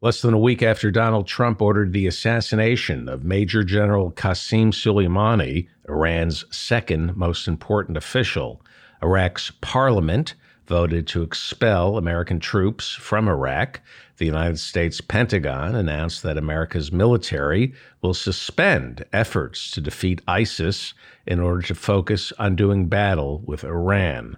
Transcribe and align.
Less 0.00 0.22
than 0.22 0.32
a 0.32 0.38
week 0.38 0.62
after 0.62 0.92
Donald 0.92 1.26
Trump 1.26 1.60
ordered 1.60 1.92
the 1.92 2.06
assassination 2.06 3.08
of 3.08 3.24
Major 3.24 3.64
General 3.64 4.12
Qasem 4.12 4.68
Soleimani, 4.68 5.66
Iran's 5.88 6.44
second 6.56 7.16
most 7.16 7.48
important 7.48 7.96
official, 7.96 8.62
Iraq's 9.02 9.50
parliament 9.60 10.34
voted 10.68 11.08
to 11.08 11.22
expel 11.22 11.96
American 11.96 12.38
troops 12.38 12.92
from 12.92 13.26
Iraq. 13.26 13.80
The 14.18 14.26
United 14.26 14.60
States 14.60 15.00
Pentagon 15.00 15.74
announced 15.74 16.22
that 16.22 16.38
America's 16.38 16.92
military 16.92 17.74
will 18.00 18.14
suspend 18.14 19.04
efforts 19.12 19.68
to 19.72 19.80
defeat 19.80 20.22
ISIS 20.28 20.94
in 21.26 21.40
order 21.40 21.62
to 21.62 21.74
focus 21.74 22.32
on 22.38 22.54
doing 22.54 22.86
battle 22.86 23.42
with 23.44 23.64
Iran. 23.64 24.36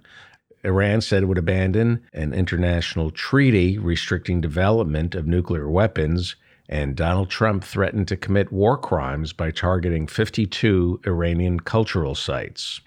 Iran 0.63 1.01
said 1.01 1.23
it 1.23 1.25
would 1.25 1.37
abandon 1.37 2.03
an 2.13 2.33
international 2.33 3.11
treaty 3.11 3.77
restricting 3.77 4.41
development 4.41 5.15
of 5.15 5.27
nuclear 5.27 5.69
weapons, 5.69 6.35
and 6.69 6.95
Donald 6.95 7.29
Trump 7.29 7.63
threatened 7.63 8.07
to 8.07 8.17
commit 8.17 8.51
war 8.51 8.77
crimes 8.77 9.33
by 9.33 9.51
targeting 9.51 10.07
52 10.07 11.01
Iranian 11.05 11.59
cultural 11.59 12.15
sites. 12.15 12.79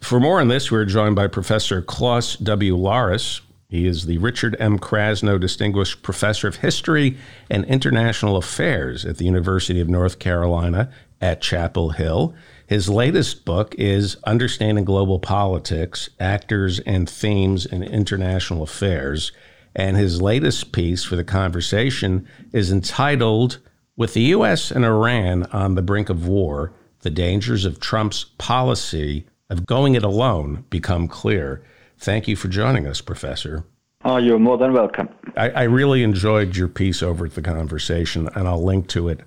For 0.00 0.20
more 0.20 0.40
on 0.40 0.48
this, 0.48 0.70
we're 0.70 0.84
joined 0.84 1.16
by 1.16 1.28
Professor 1.28 1.80
Klaus 1.80 2.36
W. 2.36 2.76
Larres. 2.76 3.40
He 3.68 3.86
is 3.86 4.06
the 4.06 4.18
Richard 4.18 4.56
M. 4.60 4.78
Krasno 4.78 5.40
Distinguished 5.40 6.02
Professor 6.02 6.46
of 6.46 6.56
History 6.56 7.16
and 7.50 7.64
International 7.64 8.36
Affairs 8.36 9.04
at 9.04 9.16
the 9.16 9.24
University 9.24 9.80
of 9.80 9.88
North 9.88 10.18
Carolina 10.18 10.92
at 11.20 11.40
Chapel 11.40 11.90
Hill. 11.90 12.34
His 12.66 12.88
latest 12.88 13.44
book 13.44 13.74
is 13.76 14.16
Understanding 14.24 14.84
Global 14.84 15.18
Politics 15.18 16.08
Actors 16.18 16.80
and 16.80 17.08
Themes 17.08 17.66
in 17.66 17.82
International 17.82 18.62
Affairs. 18.62 19.32
And 19.76 19.96
his 19.96 20.22
latest 20.22 20.72
piece 20.72 21.04
for 21.04 21.16
the 21.16 21.24
conversation 21.24 22.26
is 22.52 22.72
entitled 22.72 23.58
With 23.96 24.14
the 24.14 24.22
U.S. 24.22 24.70
and 24.70 24.84
Iran 24.84 25.44
on 25.52 25.74
the 25.74 25.82
Brink 25.82 26.08
of 26.08 26.26
War, 26.26 26.72
the 27.00 27.10
Dangers 27.10 27.66
of 27.66 27.80
Trump's 27.80 28.24
Policy 28.38 29.26
of 29.50 29.66
Going 29.66 29.94
It 29.94 30.02
Alone 30.02 30.64
Become 30.70 31.06
Clear. 31.08 31.62
Thank 31.98 32.26
you 32.28 32.34
for 32.34 32.48
joining 32.48 32.86
us, 32.86 33.02
Professor. 33.02 33.64
Oh, 34.06 34.16
you're 34.16 34.38
more 34.38 34.56
than 34.56 34.72
welcome. 34.72 35.08
I, 35.36 35.50
I 35.50 35.62
really 35.64 36.02
enjoyed 36.02 36.56
your 36.56 36.68
piece 36.68 37.02
over 37.02 37.26
at 37.26 37.34
the 37.34 37.42
conversation, 37.42 38.28
and 38.34 38.48
I'll 38.48 38.62
link 38.62 38.88
to 38.88 39.08
it 39.08 39.20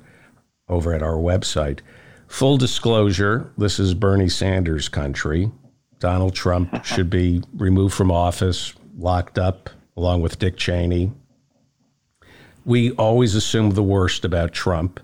over 0.67 0.93
at 0.93 1.03
our 1.03 1.15
website. 1.17 1.79
Full 2.27 2.57
disclosure 2.57 3.51
this 3.57 3.79
is 3.79 3.93
Bernie 3.93 4.29
Sanders' 4.29 4.89
country. 4.89 5.51
Donald 5.99 6.35
Trump 6.35 6.83
should 6.85 7.09
be 7.09 7.41
removed 7.55 7.95
from 7.95 8.11
office, 8.11 8.73
locked 8.97 9.39
up, 9.39 9.69
along 9.95 10.21
with 10.21 10.39
Dick 10.39 10.57
Cheney. 10.57 11.11
We 12.65 12.91
always 12.91 13.33
assume 13.33 13.71
the 13.71 13.83
worst 13.83 14.25
about 14.25 14.51
Trump 14.51 14.99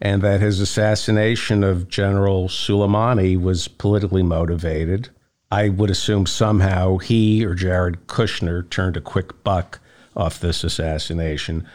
and 0.00 0.22
that 0.22 0.40
his 0.40 0.60
assassination 0.60 1.64
of 1.64 1.88
General 1.88 2.48
Soleimani 2.48 3.40
was 3.40 3.66
politically 3.66 4.22
motivated. 4.22 5.08
I 5.50 5.70
would 5.70 5.90
assume 5.90 6.26
somehow 6.26 6.98
he 6.98 7.44
or 7.44 7.54
Jared 7.54 8.06
Kushner 8.06 8.68
turned 8.70 8.96
a 8.96 9.00
quick 9.00 9.42
buck 9.42 9.80
off 10.16 10.40
this 10.40 10.62
assassination. 10.62 11.66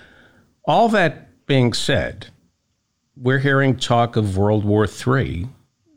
All 0.66 0.88
that 0.90 1.46
being 1.46 1.74
said, 1.74 2.28
we're 3.16 3.40
hearing 3.40 3.78
talk 3.78 4.16
of 4.16 4.38
World 4.38 4.66
War 4.66 4.86
III, 4.86 5.48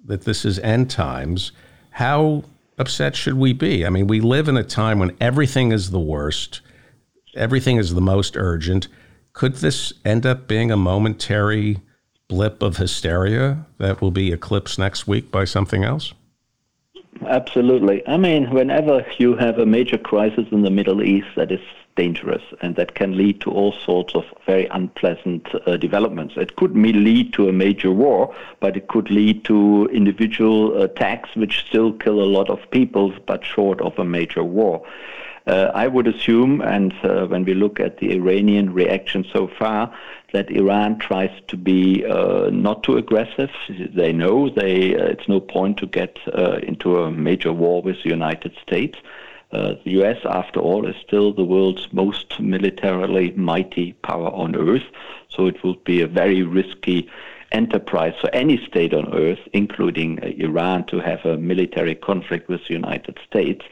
that 0.05 0.25
this 0.25 0.45
is 0.45 0.59
end 0.59 0.91
times. 0.91 1.53
How 1.91 2.45
upset 2.79 3.17
should 3.17 3.35
we 3.35 3.53
be? 3.53 3.87
I 3.87 3.91
mean, 3.91 4.07
we 4.07 4.21
live 4.21 4.49
in 4.49 4.57
a 4.57 4.65
time 4.65 4.99
when 4.99 5.17
everything 5.21 5.73
is 5.73 5.91
the 5.91 6.01
worst, 6.01 6.61
everything 7.35 7.77
is 7.77 7.95
the 7.95 8.01
most 8.01 8.37
urgent. 8.37 8.89
Could 9.33 9.57
this 9.57 9.93
end 10.05 10.27
up 10.27 10.47
being 10.47 10.71
a 10.71 10.77
momentary 10.77 11.81
blip 12.29 12.63
of 12.63 12.77
hysteria 12.77 13.67
that 13.79 14.01
will 14.01 14.11
be 14.11 14.33
eclipsed 14.33 14.79
next 14.79 15.07
week 15.07 15.31
by 15.31 15.45
something 15.45 15.85
else? 15.85 16.13
Absolutely. 17.27 18.07
I 18.07 18.19
mean, 18.19 18.51
whenever 18.51 19.07
you 19.19 19.37
have 19.37 19.59
a 19.59 19.67
major 19.67 19.99
crisis 19.99 20.47
in 20.51 20.63
the 20.63 20.71
Middle 20.71 21.03
East 21.03 21.29
that 21.37 21.51
is 21.51 21.61
dangerous 21.97 22.43
and 22.61 22.77
that 22.77 22.95
can 22.95 23.17
lead 23.17 23.41
to 23.41 23.51
all 23.51 23.73
sorts 23.73 24.15
of 24.15 24.25
very 24.47 24.67
unpleasant 24.67 25.49
uh, 25.67 25.77
developments. 25.77 26.35
It 26.37 26.57
could 26.57 26.77
lead 26.77 27.33
to 27.35 27.49
a 27.49 27.53
major 27.53 27.91
war, 27.91 28.35
but 28.61 28.77
it 28.77 28.89
could 28.89 29.11
lead 29.11 29.45
to 29.47 29.89
individual 29.93 30.83
attacks 30.83 31.35
which 31.35 31.65
still 31.69 31.93
kill 31.93 32.23
a 32.23 32.33
lot 32.37 32.49
of 32.51 32.71
people, 32.71 33.13
but 33.27 33.45
short 33.45 33.81
of 33.81 33.99
a 33.99 34.05
major 34.05 34.45
war. 34.45 34.87
Uh, 35.47 35.71
I 35.75 35.87
would 35.87 36.09
assume, 36.09 36.61
and 36.61 36.93
uh, 37.05 37.27
when 37.27 37.45
we 37.45 37.55
look 37.55 37.79
at 37.79 37.99
the 37.99 38.13
Iranian 38.13 38.73
reaction 38.73 39.25
so 39.33 39.47
far, 39.47 39.95
that 40.33 40.51
Iran 40.51 40.99
tries 40.99 41.31
to 41.47 41.57
be 41.57 42.05
uh, 42.05 42.51
not 42.51 42.83
too 42.83 42.97
aggressive. 42.97 43.51
They 43.69 44.13
know 44.13 44.51
they, 44.51 44.97
uh, 44.97 45.05
it's 45.05 45.29
no 45.29 45.39
point 45.39 45.77
to 45.79 45.87
get 45.87 46.19
uh, 46.37 46.59
into 46.65 46.99
a 46.99 47.13
major 47.13 47.53
war 47.53 47.81
with 47.81 48.03
the 48.03 48.11
United 48.11 48.57
States. 48.61 48.99
Uh, 49.53 49.75
the 49.85 50.03
US, 50.03 50.19
after 50.25 50.61
all, 50.61 50.87
is 50.87 50.97
still 51.07 51.33
the 51.33 51.45
world's 51.45 51.93
most 51.93 52.39
militarily 52.41 53.31
mighty 53.33 53.93
power 54.03 54.29
on 54.29 54.57
earth, 54.57 54.87
so 55.29 55.47
it 55.47 55.63
will 55.63 55.77
be 55.85 56.01
a 56.01 56.07
very 56.07 56.43
risky 56.43 57.09
enterprise 57.53 58.15
for 58.21 58.29
any 58.35 58.59
state 58.67 58.93
on 58.93 59.15
earth, 59.15 59.39
including 59.53 60.19
uh, 60.19 60.27
Iran, 60.39 60.85
to 60.87 60.99
have 60.99 61.25
a 61.25 61.37
military 61.37 61.95
conflict 61.95 62.49
with 62.49 62.61
the 62.67 62.75
United 62.75 63.19
States. 63.27 63.65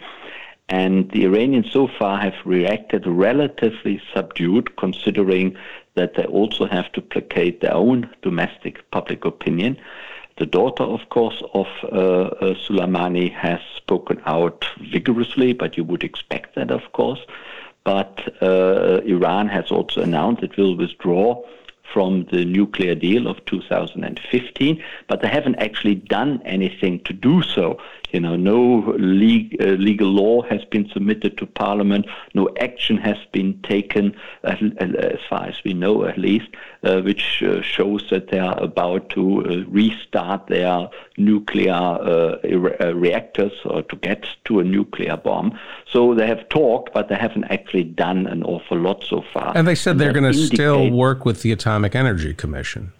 And 0.68 1.10
the 1.10 1.24
Iranians 1.24 1.70
so 1.70 1.88
far 1.98 2.18
have 2.18 2.34
reacted 2.44 3.06
relatively 3.06 4.00
subdued, 4.14 4.76
considering 4.76 5.56
that 5.94 6.14
they 6.14 6.24
also 6.24 6.66
have 6.66 6.90
to 6.92 7.02
placate 7.02 7.60
their 7.60 7.74
own 7.74 8.08
domestic 8.22 8.90
public 8.90 9.24
opinion. 9.24 9.76
The 10.36 10.46
daughter, 10.46 10.82
of 10.82 11.08
course, 11.10 11.40
of 11.54 11.66
uh, 11.84 11.86
uh, 11.86 12.54
Soleimani 12.54 13.32
has 13.32 13.60
spoken 13.76 14.20
out 14.26 14.64
vigorously, 14.80 15.52
but 15.52 15.76
you 15.76 15.84
would 15.84 16.02
expect 16.02 16.56
that, 16.56 16.72
of 16.72 16.92
course. 16.92 17.20
But 17.84 18.34
uh, 18.42 19.00
Iran 19.04 19.48
has 19.48 19.70
also 19.70 20.00
announced 20.00 20.42
it 20.42 20.56
will 20.56 20.76
withdraw 20.76 21.42
from 21.92 22.24
the 22.32 22.44
nuclear 22.44 22.96
deal 22.96 23.28
of 23.28 23.44
2015, 23.44 24.82
but 25.06 25.20
they 25.22 25.28
haven't 25.28 25.56
actually 25.56 25.94
done 25.94 26.42
anything 26.44 26.98
to 27.04 27.12
do 27.12 27.42
so. 27.42 27.78
You 28.14 28.20
know, 28.20 28.36
no 28.36 28.94
legal, 28.96 29.58
uh, 29.60 29.72
legal 29.72 30.08
law 30.08 30.42
has 30.42 30.64
been 30.66 30.88
submitted 30.90 31.36
to 31.38 31.46
Parliament. 31.46 32.06
No 32.32 32.48
action 32.60 32.96
has 32.98 33.16
been 33.32 33.60
taken, 33.62 34.14
uh, 34.44 34.54
as 34.78 35.18
far 35.28 35.46
as 35.46 35.56
we 35.64 35.74
know, 35.74 36.04
at 36.04 36.16
least, 36.16 36.46
uh, 36.84 37.00
which 37.00 37.42
uh, 37.42 37.60
shows 37.60 38.08
that 38.10 38.28
they 38.28 38.38
are 38.38 38.56
about 38.62 39.10
to 39.10 39.44
uh, 39.44 39.64
restart 39.68 40.46
their 40.46 40.88
nuclear 41.16 41.72
uh, 41.72 42.94
reactors 42.94 43.52
or 43.64 43.82
to 43.82 43.96
get 43.96 44.24
to 44.44 44.60
a 44.60 44.64
nuclear 44.64 45.16
bomb. 45.16 45.58
So 45.90 46.14
they 46.14 46.28
have 46.28 46.48
talked, 46.50 46.94
but 46.94 47.08
they 47.08 47.16
haven't 47.16 47.50
actually 47.50 47.82
done 47.82 48.28
an 48.28 48.44
awful 48.44 48.78
lot 48.78 49.02
so 49.02 49.24
far. 49.32 49.56
And 49.56 49.66
they 49.66 49.74
said 49.74 49.92
and 49.92 50.00
they're 50.00 50.12
going 50.12 50.32
to 50.32 50.38
still 50.38 50.88
work 50.88 51.24
with 51.24 51.42
the 51.42 51.50
Atomic 51.50 51.96
Energy 51.96 52.32
Commission. 52.32 52.92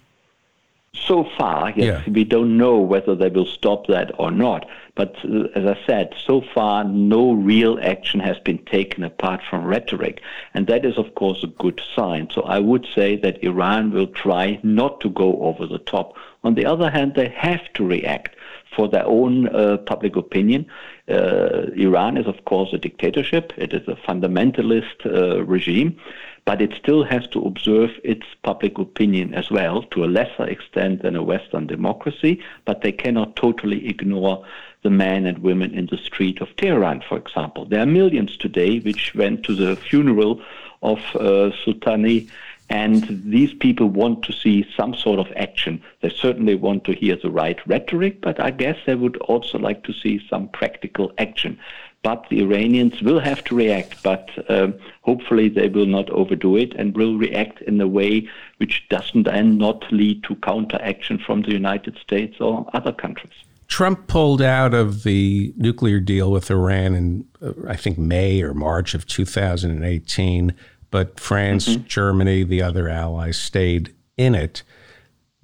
So 0.95 1.29
far, 1.37 1.71
yes, 1.71 2.03
yeah. 2.07 2.13
we 2.13 2.25
don't 2.25 2.57
know 2.57 2.79
whether 2.79 3.15
they 3.15 3.29
will 3.29 3.47
stop 3.47 3.89
that 3.89 4.13
or 4.19 4.31
not. 4.31 4.69
But 4.95 5.17
uh, 5.25 5.49
as 5.55 5.67
I 5.67 5.77
said, 5.87 6.15
so 6.25 6.41
far, 6.55 6.85
no 6.85 7.33
real 7.33 7.79
action 7.83 8.21
has 8.21 8.39
been 8.39 8.59
taken 8.59 9.03
apart 9.03 9.41
from 9.49 9.65
rhetoric. 9.65 10.21
And 10.55 10.67
that 10.69 10.85
is, 10.85 10.97
of 10.97 11.15
course, 11.17 11.43
a 11.43 11.49
good 11.49 11.81
sign. 11.97 12.29
So 12.33 12.43
I 12.43 12.61
would 12.61 12.87
say 12.95 13.17
that 13.17 13.43
Iran 13.43 13.91
will 13.91 14.07
try 14.07 14.61
not 14.63 15.01
to 15.01 15.11
go 15.11 15.43
over 15.43 15.67
the 15.67 15.79
top. 15.79 16.15
On 16.45 16.55
the 16.55 16.65
other 16.65 16.91
hand, 16.91 17.15
they 17.17 17.29
have 17.29 17.73
to 17.75 17.85
react 17.85 18.37
for 18.75 18.89
their 18.89 19.07
own 19.07 19.49
uh, 19.49 19.79
public 19.79 20.17
opinion. 20.17 20.67
Uh, 21.09 21.67
Iran 21.77 22.17
is, 22.17 22.27
of 22.27 22.45
course, 22.45 22.73
a 22.73 22.79
dictatorship, 22.79 23.53
it 23.57 23.73
is 23.73 23.87
a 23.89 23.95
fundamentalist 23.95 25.07
uh, 25.07 25.45
regime 25.45 25.99
but 26.45 26.61
it 26.61 26.75
still 26.75 27.05
has 27.05 27.27
to 27.29 27.43
observe 27.43 27.91
its 28.05 28.27
public 28.43 28.79
opinion 28.79 29.35
as 29.35 29.51
well, 29.51 29.83
to 29.85 30.05
a 30.05 30.07
lesser 30.07 30.45
extent 30.45 31.03
than 31.03 31.17
a 31.17 31.23
Western 31.23 31.67
democracy, 31.67 32.43
but 32.65 32.83
they 32.83 32.93
cannot 32.93 33.37
totally 33.37 33.89
ignore 33.89 34.45
the 34.83 34.91
men 34.91 35.25
and 35.25 35.39
women 35.39 35.75
in 35.75 35.87
the 35.87 35.97
street 35.97 36.41
of 36.43 36.55
Tehran, 36.57 37.01
for 37.01 37.17
example. 37.17 37.65
There 37.65 37.81
are 37.81 37.87
millions 37.87 38.37
today 38.37 38.79
which 38.81 39.15
went 39.15 39.43
to 39.45 39.55
the 39.55 39.77
funeral 39.77 40.43
of 40.83 40.99
uh, 41.15 41.51
Sultani, 41.65 42.29
and 42.69 43.23
these 43.25 43.55
people 43.55 43.89
want 43.89 44.23
to 44.25 44.33
see 44.33 44.67
some 44.77 44.95
sort 44.95 45.19
of 45.19 45.33
action. 45.37 45.83
They 46.03 46.11
certainly 46.11 46.55
want 46.55 46.85
to 46.85 46.95
hear 46.95 47.17
the 47.17 47.31
right 47.31 47.59
rhetoric, 47.67 48.21
but 48.21 48.39
I 48.41 48.51
guess 48.51 48.77
they 48.85 48.95
would 48.95 49.17
also 49.19 49.59
like 49.59 49.85
to 49.85 49.93
see 49.93 50.21
some 50.29 50.49
practical 50.49 51.13
action 51.19 51.59
but 52.05 52.27
the 52.29 52.43
Iranians 52.43 53.01
will 53.03 53.19
have 53.19 53.43
to 53.45 53.57
react, 53.57 54.01
but 54.03 54.29
um, 54.51 54.75
hopefully 55.01 55.49
they 55.49 55.69
will 55.69 55.87
not 55.87 56.09
overdo 56.11 56.55
it 56.57 56.75
and 56.75 56.95
will 56.95 57.17
react 57.17 57.63
in 57.63 57.81
a 57.81 57.89
way 57.89 58.29
which 58.59 58.87
doesn't 58.91 59.25
then 59.25 59.57
not 59.57 59.91
lead 59.91 60.23
to 60.25 60.37
counteraction 60.37 61.19
from 61.19 61.43
the 61.43 61.51
United 61.53 61.97
States 61.99 62.37
or 62.41 62.69
other 62.75 62.93
countries. 62.93 63.33
Trump 63.69 64.07
pulled 64.07 64.43
out 64.43 64.75
of 64.75 65.03
the 65.03 65.55
nuclear 65.57 65.99
deal 65.99 66.31
with 66.31 66.51
Iran 66.51 66.95
in, 66.95 67.25
uh, 67.43 67.53
I 67.67 67.77
think, 67.77 67.97
May 67.97 68.43
or 68.43 68.53
March 68.53 68.95
of 68.95 69.07
2018. 69.07 70.55
but 70.91 71.19
France, 71.19 71.69
mm-hmm. 71.71 71.87
Germany, 71.87 72.45
the 72.45 72.63
other 72.63 72.89
allies 72.89 73.37
stayed 73.37 73.93
in 74.17 74.35
it. 74.37 74.63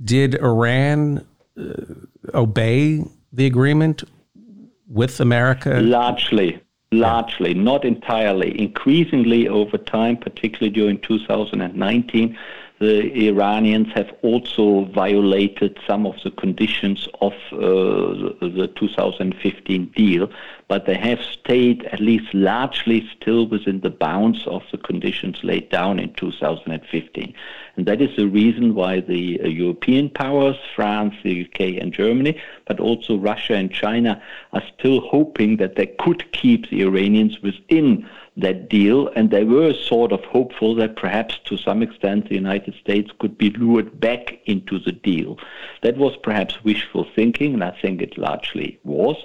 Did 0.04 0.36
Iran 0.36 1.26
uh, 1.58 1.72
obey 2.32 3.02
the 3.32 3.46
agreement 3.46 4.04
with 4.90 5.20
America? 5.20 5.80
Largely. 5.80 6.60
Largely, 6.92 7.54
not 7.54 7.84
entirely. 7.84 8.60
Increasingly 8.60 9.46
over 9.46 9.78
time, 9.78 10.16
particularly 10.16 10.70
during 10.70 11.00
2019, 11.02 12.36
the 12.80 13.28
Iranians 13.28 13.92
have 13.94 14.10
also 14.22 14.86
violated 14.86 15.78
some 15.86 16.06
of 16.06 16.16
the 16.24 16.30
conditions 16.30 17.06
of 17.20 17.34
uh, 17.52 18.32
the 18.40 18.72
2015 18.74 19.92
deal, 19.94 20.30
but 20.66 20.86
they 20.86 20.96
have 20.96 21.20
stayed 21.20 21.84
at 21.92 22.00
least 22.00 22.32
largely 22.32 23.06
still 23.14 23.46
within 23.46 23.80
the 23.80 23.90
bounds 23.90 24.46
of 24.46 24.62
the 24.72 24.78
conditions 24.78 25.44
laid 25.44 25.68
down 25.68 26.00
in 26.00 26.12
2015. 26.14 27.34
And 27.76 27.86
that 27.86 28.00
is 28.00 28.14
the 28.16 28.28
reason 28.28 28.74
why 28.74 29.00
the 29.00 29.40
uh, 29.42 29.48
European 29.48 30.10
powers, 30.10 30.56
France, 30.74 31.14
the 31.22 31.44
UK, 31.44 31.80
and 31.80 31.92
Germany, 31.92 32.40
but 32.66 32.80
also 32.80 33.16
Russia 33.16 33.54
and 33.54 33.72
China, 33.72 34.22
are 34.52 34.62
still 34.78 35.00
hoping 35.00 35.56
that 35.58 35.76
they 35.76 35.86
could 35.86 36.30
keep 36.32 36.68
the 36.70 36.82
Iranians 36.82 37.40
within 37.42 38.08
that 38.36 38.68
deal, 38.68 39.08
and 39.08 39.30
they 39.30 39.44
were 39.44 39.74
sort 39.74 40.12
of 40.12 40.24
hopeful 40.24 40.74
that 40.76 40.96
perhaps 40.96 41.38
to 41.44 41.56
some 41.56 41.82
extent 41.82 42.28
the 42.28 42.34
United 42.34 42.74
States 42.74 43.10
could 43.18 43.36
be 43.36 43.50
lured 43.50 44.00
back 44.00 44.38
into 44.46 44.78
the 44.78 44.92
deal. 44.92 45.38
That 45.82 45.96
was 45.96 46.16
perhaps 46.22 46.62
wishful 46.64 47.06
thinking, 47.14 47.54
and 47.54 47.64
I 47.64 47.76
think 47.82 48.00
it 48.00 48.16
largely 48.16 48.78
was. 48.84 49.16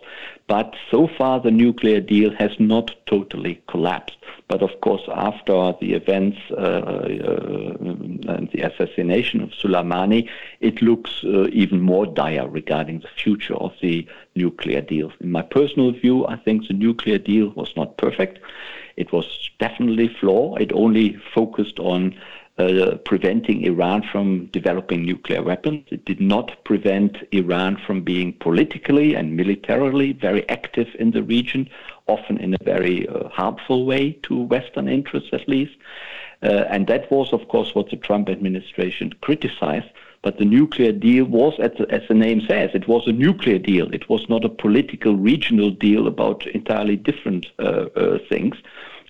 But 0.48 0.76
so 0.92 1.08
far, 1.08 1.40
the 1.40 1.50
nuclear 1.50 2.00
deal 2.00 2.32
has 2.36 2.52
not 2.60 2.96
totally 3.08 3.64
collapsed. 3.68 4.18
But 4.48 4.62
of 4.62 4.80
course, 4.82 5.02
after 5.12 5.74
the 5.82 5.94
events 5.94 6.38
uh, 6.52 6.56
uh, 6.56 7.78
and 7.80 8.50
the 8.52 8.62
assassination 8.62 9.42
of 9.42 9.50
Soleimani, 9.50 10.30
it 10.60 10.84
looks 10.84 11.24
uh, 11.24 11.48
even 11.48 11.82
more 11.82 12.06
dire 12.06 12.48
regarding 12.48 13.00
the 13.00 13.08
future 13.08 13.56
of 13.56 13.74
the 13.82 14.08
nuclear 14.36 14.82
deal. 14.82 15.12
In 15.20 15.32
my 15.32 15.42
personal 15.42 15.92
view, 15.92 16.28
I 16.28 16.36
think 16.36 16.68
the 16.68 16.76
nuclear 16.76 17.18
deal 17.18 17.50
was 17.56 17.76
not 17.76 17.98
perfect. 17.98 18.38
It 18.98 19.12
was 19.12 19.50
definitely 19.60 20.10
flawed. 20.10 20.62
It 20.62 20.72
only 20.74 21.18
focused 21.34 21.80
on 21.80 22.16
uh, 22.58 22.96
preventing 23.04 23.64
Iran 23.64 24.02
from 24.12 24.46
developing 24.48 25.04
nuclear 25.04 25.44
weapons. 25.44 25.86
It 25.90 26.06
did 26.06 26.22
not 26.22 26.64
prevent 26.64 27.18
Iran 27.32 27.78
from 27.86 28.02
being 28.02 28.34
politically 28.34 29.14
and 29.16 29.36
militarily 29.36 30.14
very 30.14 30.48
active 30.48 30.88
in 30.98 31.12
the 31.12 31.24
region, 31.24 31.70
often 32.08 32.38
in 32.38 32.54
a 32.54 32.64
very 32.64 33.08
uh, 33.08 33.28
harmful 33.30 33.86
way 33.86 34.14
to 34.24 34.42
Western 34.44 34.88
interests 34.88 35.30
at 35.34 35.50
least. 35.50 35.76
Uh, 36.44 36.66
and 36.70 36.88
that 36.88 37.12
was, 37.12 37.34
of 37.34 37.48
course, 37.48 37.74
what 37.76 37.90
the 37.90 37.98
Trump 37.98 38.30
administration 38.30 39.14
criticized. 39.22 39.90
But 40.22 40.38
the 40.38 40.46
nuclear 40.46 40.92
deal 40.92 41.26
was, 41.26 41.54
as 41.60 42.02
the, 42.08 42.14
name 42.14 42.42
says, 42.48 42.72
it 42.74 42.88
was 42.88 43.06
a 43.06 43.12
nuclear 43.12 43.60
deal. 43.60 43.94
It 43.94 44.10
was 44.10 44.28
not 44.28 44.44
a 44.44 44.50
political 44.50 45.16
regional 45.16 45.70
deal 45.70 46.08
about 46.08 46.48
entirely 46.48 46.96
different 46.96 47.48
uh, 47.60 47.88
uh, 47.96 48.18
things 48.28 48.56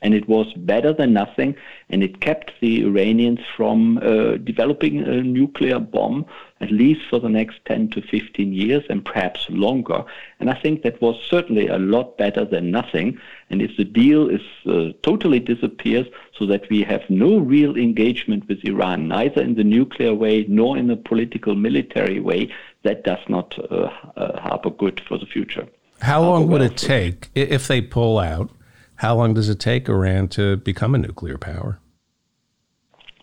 and 0.05 0.13
it 0.13 0.29
was 0.29 0.53
better 0.53 0.93
than 0.93 1.13
nothing, 1.13 1.55
and 1.89 2.03
it 2.03 2.21
kept 2.21 2.51
the 2.61 2.83
Iranians 2.83 3.39
from 3.57 3.97
uh, 3.97 4.37
developing 4.37 4.99
a 4.99 5.23
nuclear 5.23 5.79
bomb 5.79 6.27
at 6.61 6.71
least 6.71 7.01
for 7.09 7.19
the 7.19 7.29
next 7.29 7.59
10 7.65 7.89
to 7.89 8.01
15 8.01 8.53
years 8.53 8.83
and 8.89 9.03
perhaps 9.03 9.45
longer. 9.49 10.05
And 10.39 10.49
I 10.49 10.53
think 10.53 10.83
that 10.83 11.01
was 11.01 11.21
certainly 11.29 11.67
a 11.67 11.77
lot 11.77 12.17
better 12.17 12.45
than 12.45 12.71
nothing. 12.71 13.19
And 13.49 13.61
if 13.61 13.75
the 13.77 13.83
deal 13.83 14.29
is 14.29 14.41
uh, 14.65 14.93
totally 15.03 15.39
disappears, 15.39 16.07
so 16.37 16.45
that 16.45 16.69
we 16.69 16.81
have 16.83 17.03
no 17.09 17.37
real 17.39 17.75
engagement 17.75 18.47
with 18.47 18.63
Iran, 18.63 19.07
neither 19.07 19.41
in 19.41 19.55
the 19.55 19.63
nuclear 19.63 20.13
way 20.13 20.45
nor 20.47 20.77
in 20.77 20.87
the 20.87 20.97
political 20.97 21.55
military 21.55 22.19
way, 22.19 22.53
that 22.83 23.03
does 23.03 23.23
not 23.27 23.57
uh, 23.71 23.89
uh 24.15 24.39
harbor 24.39 24.69
good 24.69 25.01
for 25.07 25.17
the 25.17 25.25
future. 25.25 25.67
How 26.01 26.21
long 26.21 26.47
would 26.49 26.61
it 26.61 26.77
take 26.77 27.29
if 27.35 27.67
they 27.67 27.81
pull 27.81 28.19
out? 28.19 28.49
How 28.97 29.15
long 29.15 29.33
does 29.33 29.49
it 29.49 29.59
take 29.59 29.89
Iran 29.89 30.27
to 30.29 30.57
become 30.57 30.95
a 30.95 30.97
nuclear 30.97 31.37
power? 31.37 31.79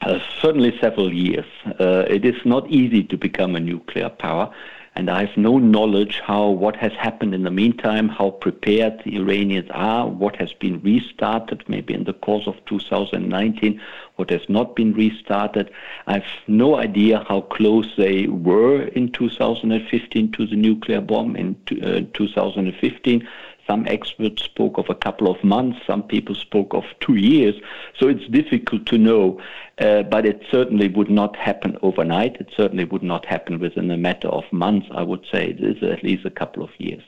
Uh, 0.02 0.18
certainly 0.40 0.76
several 0.80 1.12
years. 1.12 1.46
Uh, 1.78 2.04
it 2.08 2.24
is 2.24 2.34
not 2.44 2.68
easy 2.68 3.04
to 3.04 3.16
become 3.16 3.54
a 3.54 3.60
nuclear 3.60 4.08
power, 4.08 4.52
and 4.94 5.08
I 5.08 5.24
have 5.24 5.36
no 5.36 5.58
knowledge 5.58 6.20
how 6.24 6.48
what 6.48 6.76
has 6.76 6.92
happened 6.92 7.34
in 7.34 7.44
the 7.44 7.50
meantime, 7.50 8.08
how 8.08 8.30
prepared 8.30 9.00
the 9.04 9.16
Iranians 9.16 9.70
are, 9.70 10.08
what 10.08 10.36
has 10.36 10.52
been 10.52 10.82
restarted, 10.82 11.62
maybe 11.68 11.94
in 11.94 12.04
the 12.04 12.12
course 12.12 12.46
of 12.46 12.56
2019, 12.66 13.80
what 14.16 14.28
has 14.30 14.42
not 14.48 14.76
been 14.76 14.92
restarted. 14.92 15.70
I 16.06 16.14
have 16.14 16.26
no 16.46 16.76
idea 16.76 17.24
how 17.26 17.42
close 17.42 17.86
they 17.96 18.26
were 18.26 18.82
in 18.82 19.12
2015 19.12 20.32
to 20.32 20.46
the 20.46 20.56
nuclear 20.56 21.00
bomb 21.00 21.36
in 21.36 21.56
uh, 21.82 22.00
2015. 22.12 23.28
Some 23.72 23.86
experts 23.88 24.42
spoke 24.42 24.76
of 24.76 24.90
a 24.90 24.94
couple 24.94 25.30
of 25.30 25.42
months, 25.42 25.78
some 25.86 26.02
people 26.02 26.34
spoke 26.34 26.74
of 26.74 26.84
two 27.00 27.14
years. 27.14 27.54
So 27.98 28.06
it's 28.06 28.28
difficult 28.28 28.84
to 28.84 28.98
know, 28.98 29.40
uh, 29.78 30.02
but 30.02 30.26
it 30.26 30.42
certainly 30.50 30.88
would 30.88 31.08
not 31.08 31.34
happen 31.36 31.78
overnight. 31.80 32.36
It 32.36 32.50
certainly 32.54 32.84
would 32.84 33.02
not 33.02 33.24
happen 33.24 33.58
within 33.60 33.90
a 33.90 33.96
matter 33.96 34.28
of 34.28 34.44
months, 34.52 34.88
I 34.94 35.02
would 35.02 35.24
say. 35.32 35.46
It 35.52 35.60
is 35.60 35.82
at 35.82 36.04
least 36.04 36.26
a 36.26 36.30
couple 36.30 36.62
of 36.62 36.68
years. 36.76 37.02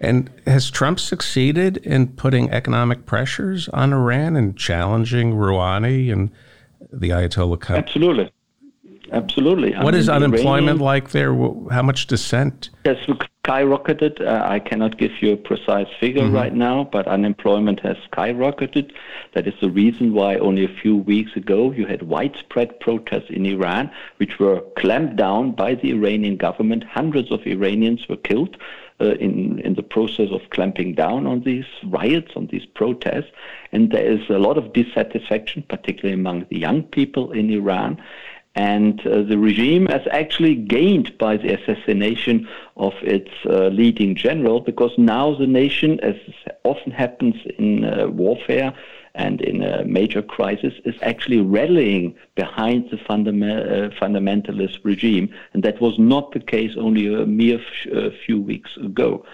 And 0.00 0.30
has 0.46 0.70
Trump 0.70 1.00
succeeded 1.00 1.78
in 1.78 2.08
putting 2.08 2.50
economic 2.50 3.06
pressures 3.06 3.70
on 3.70 3.94
Iran 3.94 4.36
and 4.36 4.54
challenging 4.54 5.32
Rouhani 5.32 6.12
and 6.12 6.30
the 6.92 7.08
Ayatollah? 7.08 7.74
Absolutely. 7.74 8.30
Absolutely. 9.12 9.74
What 9.74 9.94
I 9.94 9.98
is 9.98 10.08
unemployment 10.08 10.46
Iranian, 10.46 10.78
like 10.78 11.10
there? 11.10 11.34
How 11.70 11.82
much 11.82 12.06
dissent? 12.06 12.70
Has 12.86 12.96
skyrocketed. 13.44 14.20
Uh, 14.20 14.42
I 14.44 14.58
cannot 14.58 14.96
give 14.96 15.10
you 15.20 15.32
a 15.32 15.36
precise 15.36 15.88
figure 16.00 16.22
mm-hmm. 16.22 16.34
right 16.34 16.54
now, 16.54 16.88
but 16.90 17.06
unemployment 17.06 17.80
has 17.80 17.96
skyrocketed. 18.10 18.92
That 19.34 19.46
is 19.46 19.54
the 19.60 19.70
reason 19.70 20.14
why 20.14 20.36
only 20.36 20.64
a 20.64 20.80
few 20.82 20.96
weeks 20.96 21.36
ago 21.36 21.72
you 21.72 21.86
had 21.86 22.02
widespread 22.02 22.78
protests 22.80 23.30
in 23.30 23.44
Iran, 23.44 23.90
which 24.16 24.38
were 24.38 24.60
clamped 24.76 25.16
down 25.16 25.52
by 25.52 25.74
the 25.74 25.90
Iranian 25.90 26.36
government. 26.36 26.84
Hundreds 26.84 27.30
of 27.30 27.46
Iranians 27.46 28.08
were 28.08 28.16
killed. 28.16 28.56
Uh, 29.00 29.14
in, 29.14 29.58
in 29.60 29.74
the 29.74 29.82
process 29.82 30.28
of 30.30 30.48
clamping 30.50 30.94
down 30.94 31.26
on 31.26 31.40
these 31.40 31.64
riots, 31.86 32.32
on 32.36 32.46
these 32.52 32.64
protests. 32.64 33.32
And 33.72 33.90
there 33.90 34.04
is 34.04 34.20
a 34.30 34.38
lot 34.38 34.56
of 34.56 34.72
dissatisfaction, 34.74 35.64
particularly 35.68 36.14
among 36.14 36.46
the 36.50 36.58
young 36.58 36.84
people 36.84 37.32
in 37.32 37.50
Iran. 37.50 38.00
And 38.54 39.00
uh, 39.06 39.22
the 39.22 39.38
regime 39.38 39.86
has 39.86 40.02
actually 40.10 40.54
gained 40.54 41.16
by 41.16 41.38
the 41.38 41.54
assassination 41.58 42.46
of 42.76 42.92
its 43.00 43.30
uh, 43.46 43.68
leading 43.68 44.14
general 44.14 44.60
because 44.60 44.92
now 44.98 45.34
the 45.34 45.46
nation, 45.46 45.98
as 46.00 46.16
often 46.64 46.92
happens 46.92 47.36
in 47.58 47.84
uh, 47.84 48.08
warfare 48.08 48.74
and 49.14 49.40
in 49.40 49.62
a 49.62 49.84
major 49.84 50.20
crisis, 50.20 50.74
is 50.84 50.94
actually 51.00 51.40
rallying 51.40 52.14
behind 52.34 52.90
the 52.90 52.96
fundam- 52.98 53.42
uh, 53.42 53.88
fundamentalist 53.98 54.78
regime. 54.84 55.32
And 55.54 55.62
that 55.62 55.80
was 55.80 55.98
not 55.98 56.32
the 56.32 56.40
case 56.40 56.72
only 56.76 57.12
a 57.14 57.24
mere 57.24 57.58
f- 57.58 58.12
few 58.26 58.40
weeks 58.40 58.76
ago. 58.76 59.24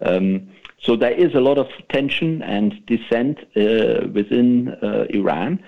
Um, 0.00 0.48
so 0.80 0.94
there 0.94 1.12
is 1.12 1.34
a 1.34 1.40
lot 1.40 1.58
of 1.58 1.68
tension 1.88 2.42
and 2.42 2.84
dissent 2.86 3.40
uh, 3.56 4.06
within 4.12 4.68
uh, 4.82 5.06
Iran. 5.10 5.62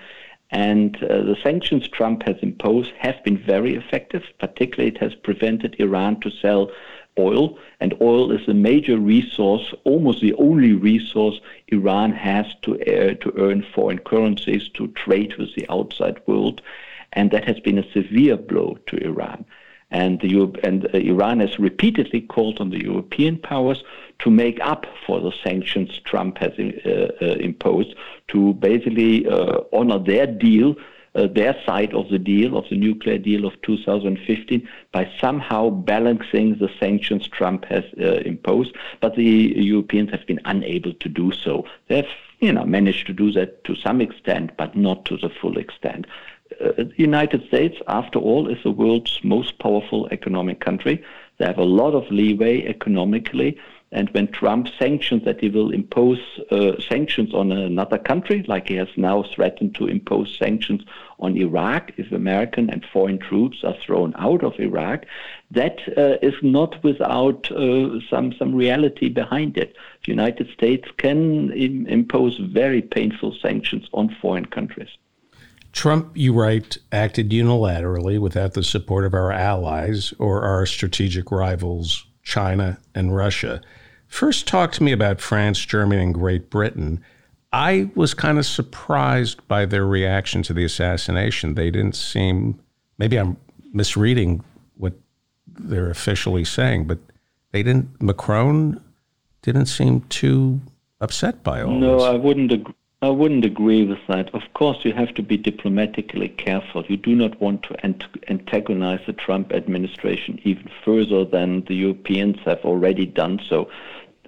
And 0.51 1.01
uh, 1.03 1.21
the 1.21 1.37
sanctions 1.41 1.87
Trump 1.87 2.23
has 2.23 2.35
imposed 2.41 2.91
have 2.99 3.23
been 3.23 3.37
very 3.37 3.75
effective. 3.75 4.23
Particularly, 4.39 4.91
it 4.91 4.97
has 4.97 5.15
prevented 5.15 5.77
Iran 5.79 6.19
to 6.19 6.29
sell 6.29 6.71
oil, 7.17 7.57
and 7.79 7.93
oil 8.01 8.31
is 8.31 8.47
a 8.47 8.53
major 8.53 8.97
resource, 8.97 9.73
almost 9.83 10.21
the 10.21 10.33
only 10.35 10.73
resource 10.73 11.39
Iran 11.69 12.11
has 12.11 12.45
to, 12.63 12.79
uh, 12.81 13.13
to 13.15 13.33
earn 13.37 13.65
foreign 13.73 13.99
currencies, 13.99 14.69
to 14.75 14.87
trade 14.89 15.35
with 15.37 15.53
the 15.55 15.65
outside 15.69 16.21
world. 16.27 16.61
And 17.13 17.31
that 17.31 17.45
has 17.45 17.59
been 17.59 17.77
a 17.77 17.91
severe 17.91 18.37
blow 18.37 18.77
to 18.87 18.97
Iran. 19.03 19.45
And, 19.91 20.23
and 20.63 20.85
uh, 20.85 20.97
Iran 20.97 21.39
has 21.41 21.59
repeatedly 21.59 22.21
called 22.21 22.59
on 22.59 22.69
the 22.69 22.81
European 22.81 23.37
powers 23.37 23.83
to 24.19 24.29
make 24.29 24.59
up 24.61 24.85
for 25.05 25.19
the 25.19 25.33
sanctions 25.43 25.99
Trump 26.05 26.37
has 26.37 26.51
uh, 26.57 27.11
uh, 27.21 27.25
imposed, 27.35 27.95
to 28.29 28.53
basically 28.55 29.27
uh, 29.27 29.59
honor 29.73 29.99
their 29.99 30.27
deal, 30.27 30.75
uh, 31.15 31.27
their 31.27 31.59
side 31.65 31.93
of 31.93 32.07
the 32.09 32.19
deal, 32.19 32.57
of 32.57 32.69
the 32.69 32.77
nuclear 32.77 33.17
deal 33.17 33.45
of 33.45 33.61
2015, 33.63 34.67
by 34.91 35.11
somehow 35.19 35.69
balancing 35.69 36.55
the 36.55 36.69
sanctions 36.79 37.27
Trump 37.27 37.65
has 37.65 37.83
uh, 37.99 38.21
imposed. 38.25 38.73
But 39.01 39.15
the 39.15 39.23
Europeans 39.23 40.11
have 40.11 40.25
been 40.25 40.39
unable 40.45 40.93
to 40.93 41.09
do 41.09 41.31
so. 41.33 41.65
They've 41.87 42.05
you 42.41 42.51
know, 42.51 42.65
managed 42.65 43.05
to 43.07 43.13
do 43.13 43.31
that 43.31 43.63
to 43.65 43.75
some 43.75 44.01
extent, 44.01 44.51
but 44.57 44.75
not 44.75 45.05
to 45.05 45.15
the 45.15 45.29
full 45.29 45.57
extent. 45.57 46.05
Uh, 46.59 46.71
the 46.77 46.93
United 46.97 47.45
States, 47.47 47.77
after 47.87 48.19
all, 48.19 48.47
is 48.47 48.61
the 48.63 48.71
world's 48.71 49.19
most 49.23 49.59
powerful 49.59 50.07
economic 50.11 50.59
country. 50.59 51.03
They 51.37 51.45
have 51.45 51.57
a 51.57 51.63
lot 51.63 51.93
of 51.93 52.11
leeway 52.11 52.65
economically 52.65 53.57
And 53.93 54.09
when 54.11 54.31
Trump 54.31 54.69
sanctions 54.79 55.25
that 55.25 55.41
he 55.41 55.49
will 55.49 55.71
impose 55.71 56.21
uh, 56.49 56.79
sanctions 56.79 57.33
on 57.33 57.51
another 57.51 57.97
country, 57.97 58.43
like 58.47 58.69
he 58.69 58.75
has 58.75 58.87
now 58.95 59.23
threatened 59.23 59.75
to 59.75 59.87
impose 59.87 60.37
sanctions 60.37 60.83
on 61.19 61.35
Iraq 61.35 61.91
if 61.97 62.09
American 62.13 62.69
and 62.69 62.85
foreign 62.85 63.19
troops 63.19 63.65
are 63.65 63.75
thrown 63.85 64.13
out 64.17 64.43
of 64.45 64.57
Iraq, 64.59 65.05
that 65.51 65.79
uh, 65.97 66.15
is 66.21 66.35
not 66.41 66.81
without 66.83 67.51
uh, 67.51 67.99
some 68.09 68.31
some 68.39 68.55
reality 68.55 69.09
behind 69.09 69.57
it. 69.57 69.75
The 70.05 70.11
United 70.11 70.49
States 70.51 70.87
can 70.95 71.51
Im- 71.51 71.85
impose 71.87 72.37
very 72.37 72.81
painful 72.81 73.35
sanctions 73.41 73.89
on 73.91 74.15
foreign 74.21 74.45
countries. 74.45 74.89
Trump, 75.71 76.11
you 76.15 76.33
write, 76.33 76.77
acted 76.91 77.29
unilaterally 77.29 78.19
without 78.19 78.53
the 78.53 78.63
support 78.63 79.05
of 79.05 79.13
our 79.13 79.31
allies 79.31 80.13
or 80.19 80.43
our 80.43 80.65
strategic 80.65 81.31
rivals, 81.31 82.05
China 82.23 82.77
and 82.93 83.15
Russia. 83.15 83.61
First, 84.07 84.47
talk 84.47 84.73
to 84.73 84.83
me 84.83 84.91
about 84.91 85.21
France, 85.21 85.63
Germany, 85.65 86.03
and 86.03 86.13
Great 86.13 86.49
Britain. 86.49 87.01
I 87.53 87.89
was 87.95 88.13
kind 88.13 88.37
of 88.37 88.45
surprised 88.45 89.45
by 89.47 89.65
their 89.65 89.85
reaction 89.85 90.43
to 90.43 90.53
the 90.53 90.65
assassination. 90.65 91.55
They 91.55 91.71
didn't 91.71 91.95
seem, 91.95 92.59
maybe 92.97 93.17
I'm 93.17 93.37
misreading 93.73 94.43
what 94.75 94.93
they're 95.47 95.89
officially 95.89 96.43
saying, 96.43 96.87
but 96.87 96.99
they 97.51 97.63
didn't, 97.63 98.01
Macron 98.01 98.81
didn't 99.41 99.67
seem 99.67 100.01
too 100.09 100.59
upset 100.99 101.43
by 101.43 101.61
all 101.61 101.71
no, 101.71 101.93
this. 101.93 102.03
No, 102.03 102.11
I 102.11 102.15
wouldn't 102.15 102.51
agree. 102.51 102.73
I 103.03 103.09
wouldn't 103.09 103.45
agree 103.45 103.83
with 103.83 104.05
that. 104.09 104.31
Of 104.35 104.43
course, 104.53 104.85
you 104.85 104.93
have 104.93 105.11
to 105.15 105.23
be 105.23 105.35
diplomatically 105.35 106.29
careful. 106.29 106.85
You 106.85 106.97
do 106.97 107.15
not 107.15 107.41
want 107.41 107.63
to 107.63 107.75
antagonize 108.29 108.99
the 109.07 109.13
Trump 109.13 109.51
administration 109.51 110.39
even 110.43 110.69
further 110.85 111.25
than 111.25 111.65
the 111.65 111.73
Europeans 111.73 112.37
have 112.45 112.59
already 112.59 113.07
done 113.07 113.41
so. 113.49 113.71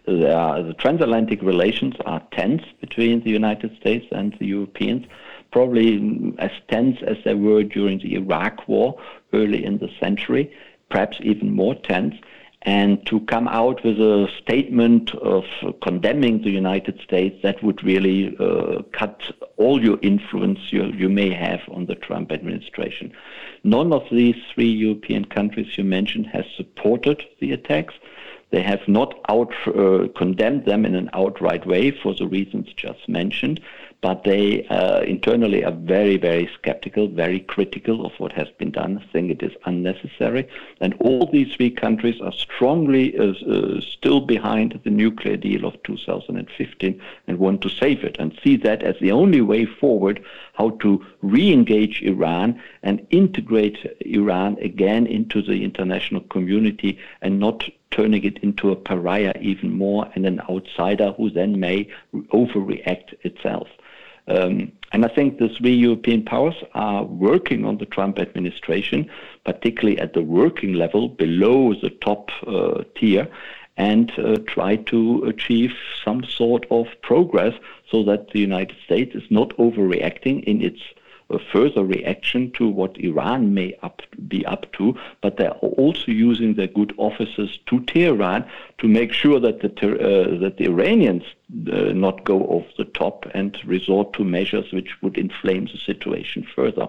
Are, 0.08 0.58
uh, 0.58 0.62
the 0.64 0.74
transatlantic 0.74 1.44
relations 1.44 1.94
are 2.08 2.22
tense 2.32 2.64
between 2.82 3.24
the 3.24 3.30
United 3.30 3.78
States 3.78 4.08
and 4.12 4.36
the 4.40 4.48
Europeans, 4.48 5.06
probably 5.52 6.34
as 6.40 6.52
tense 6.68 6.98
as 7.04 7.18
they 7.24 7.36
were 7.36 7.62
during 7.64 8.00
the 8.00 8.16
Iraq 8.16 8.68
War 8.68 9.00
early 9.34 9.64
in 9.64 9.78
the 9.78 9.90
century, 10.00 10.52
perhaps 10.90 11.20
even 11.22 11.52
more 11.52 11.76
tense 11.76 12.16
and 12.64 13.06
to 13.08 13.20
come 13.22 13.48
out 13.50 13.84
with 13.84 14.00
a 14.00 14.30
statement 14.42 15.14
of 15.16 15.44
condemning 15.82 16.42
the 16.42 16.50
United 16.50 17.00
States, 17.02 17.38
that 17.44 17.62
would 17.62 17.84
really 17.84 18.36
uh, 18.38 18.82
cut 18.94 19.22
all 19.58 19.84
your 19.84 20.00
influence 20.02 20.72
you, 20.72 20.86
you 20.86 21.10
may 21.10 21.30
have 21.30 21.60
on 21.70 21.86
the 21.86 21.96
Trump 21.96 22.32
administration. 22.32 23.12
None 23.66 23.92
of 23.92 24.04
these 24.10 24.38
three 24.54 24.72
European 24.72 25.26
countries 25.26 25.78
you 25.78 25.84
mentioned 25.84 26.28
has 26.28 26.46
supported 26.56 27.22
the 27.42 27.52
attacks. 27.52 27.96
They 28.52 28.62
have 28.62 28.88
not 28.88 29.20
out 29.28 29.52
uh, 29.68 30.08
condemned 30.16 30.66
them 30.66 30.86
in 30.86 30.96
an 30.96 31.10
outright 31.14 31.66
way 31.66 31.92
for 31.92 32.14
the 32.14 32.28
reasons 32.28 32.72
just 32.78 33.10
mentioned, 33.10 33.60
but 34.04 34.26
they 34.26 34.68
uh, 34.68 35.00
internally 35.04 35.64
are 35.64 35.72
very, 35.72 36.18
very 36.18 36.50
skeptical, 36.54 37.08
very 37.08 37.40
critical 37.40 38.06
of 38.06 38.12
what 38.18 38.34
has 38.34 38.50
been 38.58 38.70
done, 38.70 39.02
think 39.14 39.32
it 39.32 39.42
is 39.42 39.54
unnecessary. 39.64 40.46
And 40.82 40.94
all 41.00 41.26
these 41.32 41.56
three 41.56 41.72
countries 41.72 42.20
are 42.20 42.34
strongly 42.34 43.18
uh, 43.18 43.34
uh, 43.50 43.80
still 43.80 44.20
behind 44.20 44.78
the 44.84 44.90
nuclear 44.90 45.38
deal 45.38 45.64
of 45.66 45.82
2015 45.84 47.02
and 47.28 47.40
want 47.40 47.62
to 47.62 47.70
save 47.70 48.04
it 48.04 48.18
and 48.20 48.38
see 48.44 48.58
that 48.58 48.84
as 48.84 48.98
the 49.00 49.14
only 49.14 49.40
way 49.40 49.66
forward 49.66 50.22
how 50.56 50.72
to 50.82 51.06
re-engage 51.22 52.02
Iran 52.02 52.62
and 52.84 53.08
integrate 53.10 53.78
Iran 54.02 54.58
again 54.60 55.08
into 55.08 55.42
the 55.42 55.64
international 55.64 56.24
community 56.24 57.00
and 57.22 57.40
not 57.40 57.70
turning 57.90 58.26
it 58.26 58.40
into 58.40 58.72
a 58.72 58.76
pariah 58.76 59.34
even 59.40 59.72
more 59.72 60.10
and 60.14 60.26
an 60.26 60.42
outsider 60.50 61.14
who 61.14 61.30
then 61.30 61.58
may 61.58 61.88
overreact 62.34 63.14
itself. 63.22 63.70
Um, 64.28 64.72
and 64.92 65.06
I 65.06 65.08
think 65.08 65.38
the 65.38 65.50
three 65.50 65.74
European 65.74 66.24
powers 66.24 66.56
are 66.74 67.04
working 67.04 67.66
on 67.66 67.78
the 67.78 67.86
Trump 67.86 68.20
administration, 68.20 69.10
particularly 69.44 70.00
at 70.00 70.14
the 70.14 70.22
working 70.22 70.74
level 70.74 71.10
below 71.10 71.74
the 71.74 71.90
top 71.90 72.30
uh, 72.46 72.84
tier, 72.96 73.28
and 73.76 74.12
uh, 74.20 74.38
try 74.46 74.76
to 74.76 75.24
achieve 75.24 75.74
some 76.06 76.24
sort 76.24 76.66
of 76.70 76.86
progress 77.02 77.56
so 77.90 78.04
that 78.04 78.30
the 78.30 78.40
United 78.40 78.78
States 78.86 79.16
is 79.16 79.24
not 79.32 79.50
overreacting 79.58 80.44
in 80.44 80.62
its 80.62 80.80
a 81.34 81.40
further 81.40 81.84
reaction 81.84 82.52
to 82.52 82.68
what 82.68 82.98
Iran 82.98 83.54
may 83.54 83.76
up, 83.82 84.02
be 84.28 84.46
up 84.46 84.72
to, 84.74 84.98
but 85.22 85.38
they're 85.38 85.52
also 85.52 86.12
using 86.12 86.54
their 86.54 86.68
good 86.68 86.94
offices 86.98 87.60
to 87.68 87.80
Tehran 87.82 88.46
to 88.78 88.88
make 88.88 89.12
sure 89.12 89.40
that 89.40 89.62
the, 89.62 89.70
uh, 89.70 90.40
that 90.40 90.58
the 90.58 90.66
Iranians 90.66 91.24
uh, 91.72 91.94
not 91.94 92.24
go 92.24 92.42
off 92.46 92.66
the 92.78 92.86
top 92.86 93.26
and 93.34 93.58
resort 93.66 94.14
to 94.14 94.24
measures 94.24 94.72
which 94.72 95.02
would 95.02 95.18
inflame 95.18 95.66
the 95.66 95.78
situation 95.78 96.46
further. 96.56 96.88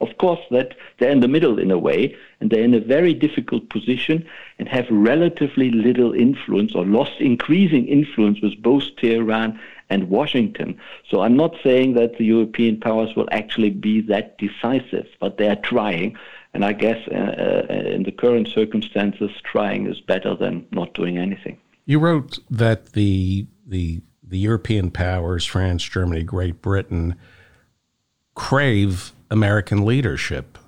Of 0.00 0.18
course, 0.18 0.40
that 0.50 0.74
they're 0.98 1.10
in 1.10 1.20
the 1.20 1.28
middle 1.28 1.58
in 1.58 1.70
a 1.70 1.78
way, 1.78 2.16
and 2.40 2.50
they're 2.50 2.64
in 2.64 2.74
a 2.74 2.80
very 2.80 3.14
difficult 3.14 3.70
position 3.70 4.26
and 4.58 4.68
have 4.68 4.86
relatively 4.90 5.70
little 5.70 6.12
influence 6.12 6.74
or 6.74 6.84
lost 6.84 7.20
increasing 7.20 7.86
influence 7.86 8.40
with 8.40 8.60
both 8.60 8.84
Tehran 8.96 9.60
and 9.92 10.08
Washington. 10.08 10.78
So 11.08 11.20
I'm 11.20 11.36
not 11.36 11.54
saying 11.62 11.94
that 11.94 12.16
the 12.16 12.24
European 12.24 12.80
powers 12.80 13.14
will 13.14 13.28
actually 13.30 13.70
be 13.70 14.00
that 14.12 14.38
decisive, 14.38 15.06
but 15.20 15.36
they 15.36 15.48
are 15.48 15.62
trying. 15.72 16.16
And 16.54 16.64
I 16.64 16.72
guess 16.72 17.00
uh, 17.08 17.66
uh, 17.68 17.72
in 17.96 18.02
the 18.02 18.12
current 18.12 18.48
circumstances, 18.48 19.30
trying 19.44 19.86
is 19.86 20.00
better 20.00 20.34
than 20.34 20.66
not 20.70 20.94
doing 20.94 21.18
anything. 21.18 21.58
You 21.84 21.98
wrote 21.98 22.38
that 22.50 22.92
the 22.92 23.46
the 23.66 24.00
the 24.22 24.38
European 24.38 24.90
powers, 24.90 25.44
France, 25.44 25.82
Germany, 25.84 26.22
Great 26.22 26.62
Britain, 26.62 27.16
crave 28.34 29.12
American 29.30 29.84
leadership. 29.84 30.58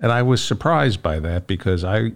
And 0.00 0.10
I 0.12 0.22
was 0.22 0.42
surprised 0.42 1.02
by 1.02 1.20
that 1.20 1.46
because 1.46 1.84
I 1.84 2.12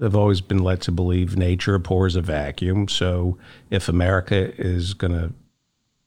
have 0.00 0.14
always 0.14 0.40
been 0.40 0.58
led 0.58 0.80
to 0.82 0.92
believe 0.92 1.36
nature 1.36 1.74
abhors 1.74 2.16
a 2.16 2.20
vacuum. 2.20 2.86
So 2.88 3.38
if 3.70 3.88
America 3.88 4.52
is 4.60 4.94
going 4.94 5.12
to 5.12 5.32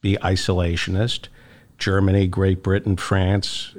be 0.01 0.17
isolationist. 0.17 1.27
Germany, 1.77 2.27
Great 2.27 2.61
Britain, 2.61 2.97
France 2.97 3.73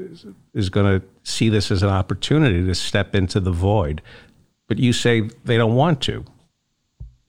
is, 0.54 0.70
going 0.70 1.00
to 1.00 1.06
see 1.22 1.50
this 1.50 1.70
as 1.70 1.82
an 1.82 1.90
opportunity 1.90 2.64
to 2.64 2.74
step 2.74 3.14
into 3.14 3.40
the 3.40 3.50
void. 3.50 4.00
But 4.68 4.78
you 4.78 4.92
say 4.92 5.28
they 5.44 5.58
don't 5.58 5.74
want 5.74 6.00
to. 6.02 6.24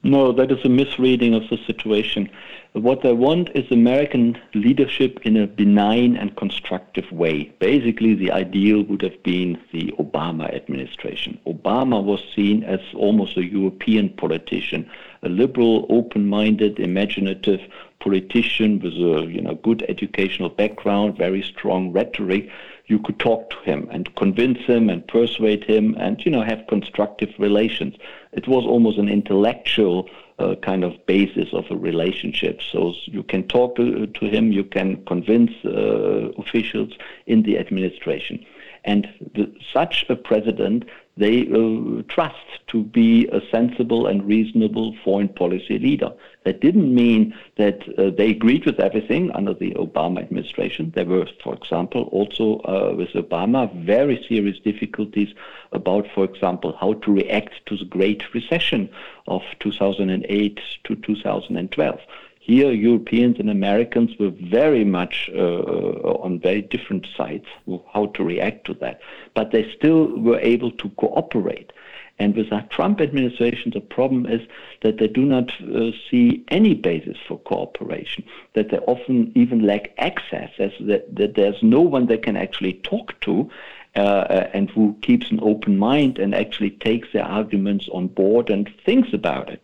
No, 0.03 0.31
that 0.31 0.51
is 0.51 0.63
a 0.63 0.69
misreading 0.69 1.33
of 1.33 1.43
the 1.49 1.57
situation. 1.67 2.29
What 2.73 3.01
they 3.01 3.11
want 3.11 3.49
is 3.53 3.69
American 3.69 4.37
leadership 4.53 5.19
in 5.25 5.35
a 5.35 5.45
benign 5.45 6.15
and 6.15 6.33
constructive 6.37 7.11
way. 7.11 7.51
Basically, 7.59 8.13
the 8.13 8.31
ideal 8.31 8.83
would 8.83 9.01
have 9.01 9.21
been 9.23 9.59
the 9.73 9.93
Obama 9.99 10.55
administration. 10.55 11.37
Obama 11.45 12.01
was 12.01 12.23
seen 12.33 12.63
as 12.63 12.79
almost 12.95 13.35
a 13.35 13.43
European 13.43 14.07
politician, 14.07 14.89
a 15.21 15.27
liberal, 15.27 15.85
open 15.89 16.27
minded, 16.27 16.79
imaginative 16.79 17.59
politician 17.99 18.79
with 18.79 18.93
a 18.93 19.29
you 19.29 19.41
know, 19.41 19.55
good 19.55 19.83
educational 19.89 20.47
background, 20.47 21.17
very 21.17 21.41
strong 21.41 21.91
rhetoric. 21.91 22.49
You 22.85 22.99
could 22.99 23.19
talk 23.19 23.49
to 23.49 23.57
him 23.69 23.89
and 23.91 24.15
convince 24.15 24.59
him 24.59 24.89
and 24.89 25.05
persuade 25.07 25.65
him 25.65 25.95
and 25.99 26.23
you 26.25 26.31
know 26.31 26.41
have 26.41 26.67
constructive 26.67 27.33
relations. 27.37 27.95
It 28.31 28.47
was 28.47 28.65
almost 28.65 28.97
an 28.97 29.09
intellectual 29.09 30.09
uh, 30.41 30.55
kind 30.55 30.83
of 30.83 31.05
basis 31.05 31.49
of 31.53 31.65
a 31.69 31.75
relationship. 31.75 32.61
So 32.71 32.93
you 33.05 33.23
can 33.23 33.47
talk 33.47 33.75
to, 33.77 34.07
to 34.07 34.25
him, 34.25 34.51
you 34.51 34.63
can 34.63 35.03
convince 35.05 35.51
uh, 35.65 36.31
officials 36.37 36.91
in 37.27 37.43
the 37.43 37.57
administration. 37.57 38.45
And 38.83 39.07
the, 39.35 39.53
such 39.73 40.05
a 40.09 40.15
president 40.15 40.85
they 41.21 41.47
uh, 41.51 42.01
trust 42.07 42.47
to 42.65 42.83
be 42.83 43.27
a 43.27 43.41
sensible 43.51 44.07
and 44.07 44.27
reasonable 44.27 44.95
foreign 45.03 45.29
policy 45.29 45.77
leader. 45.77 46.11
That 46.45 46.61
didn't 46.61 46.95
mean 46.95 47.35
that 47.57 47.87
uh, 47.99 48.09
they 48.09 48.31
agreed 48.31 48.65
with 48.65 48.79
everything 48.79 49.29
under 49.33 49.53
the 49.53 49.69
Obama 49.75 50.23
administration. 50.23 50.91
There 50.95 51.05
were, 51.05 51.27
for 51.43 51.53
example, 51.53 52.09
also 52.11 52.57
uh, 52.61 52.95
with 52.97 53.09
Obama, 53.09 53.71
very 53.85 54.25
serious 54.27 54.57
difficulties 54.57 55.31
about, 55.71 56.07
for 56.15 56.23
example, 56.23 56.75
how 56.81 56.93
to 56.93 57.13
react 57.13 57.53
to 57.67 57.77
the 57.77 57.85
Great 57.85 58.33
Recession 58.33 58.89
of 59.27 59.43
2008 59.59 60.59
to 60.85 60.95
2012. 60.95 61.99
Here, 62.43 62.71
Europeans 62.71 63.39
and 63.39 63.51
Americans 63.51 64.17
were 64.17 64.31
very 64.31 64.83
much 64.83 65.29
uh, 65.31 66.21
on 66.25 66.39
very 66.39 66.63
different 66.63 67.05
sides 67.15 67.45
how 67.93 68.07
to 68.15 68.23
react 68.23 68.65
to 68.65 68.73
that. 68.81 68.99
But 69.35 69.51
they 69.51 69.71
still 69.77 70.07
were 70.17 70.39
able 70.39 70.71
to 70.71 70.89
cooperate. 70.89 71.71
And 72.17 72.35
with 72.35 72.49
the 72.49 72.65
Trump 72.71 72.99
administration, 72.99 73.71
the 73.71 73.79
problem 73.79 74.25
is 74.25 74.41
that 74.81 74.97
they 74.97 75.07
do 75.07 75.23
not 75.23 75.51
uh, 75.61 75.91
see 76.09 76.43
any 76.47 76.73
basis 76.73 77.17
for 77.27 77.37
cooperation, 77.37 78.23
that 78.53 78.69
they 78.69 78.79
often 78.79 79.31
even 79.35 79.67
lack 79.67 79.93
access, 79.99 80.49
that, 80.57 81.15
that 81.15 81.35
there's 81.35 81.61
no 81.61 81.81
one 81.81 82.07
they 82.07 82.17
can 82.17 82.37
actually 82.37 82.73
talk 82.73 83.19
to 83.21 83.51
uh, 83.93 83.99
uh 83.99 84.49
and 84.53 84.69
who 84.69 84.95
keeps 85.01 85.29
an 85.31 85.39
open 85.41 85.77
mind 85.77 86.17
and 86.17 86.33
actually 86.33 86.69
takes 86.69 87.11
their 87.11 87.25
arguments 87.25 87.89
on 87.91 88.07
board 88.07 88.49
and 88.49 88.71
thinks 88.85 89.13
about 89.13 89.49
it. 89.49 89.61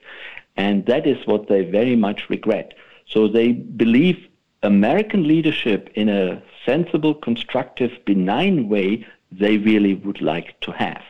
And 0.57 0.85
that 0.87 1.07
is 1.07 1.25
what 1.27 1.47
they 1.47 1.63
very 1.63 1.95
much 1.95 2.29
regret. 2.29 2.73
So 3.07 3.27
they 3.27 3.53
believe 3.53 4.27
American 4.63 5.27
leadership 5.27 5.89
in 5.93 6.09
a 6.09 6.41
sensible, 6.65 7.13
constructive, 7.13 7.91
benign 8.05 8.67
way 8.67 9.05
they 9.31 9.57
really 9.57 9.93
would 9.93 10.21
like 10.21 10.59
to 10.61 10.71
have. 10.71 11.03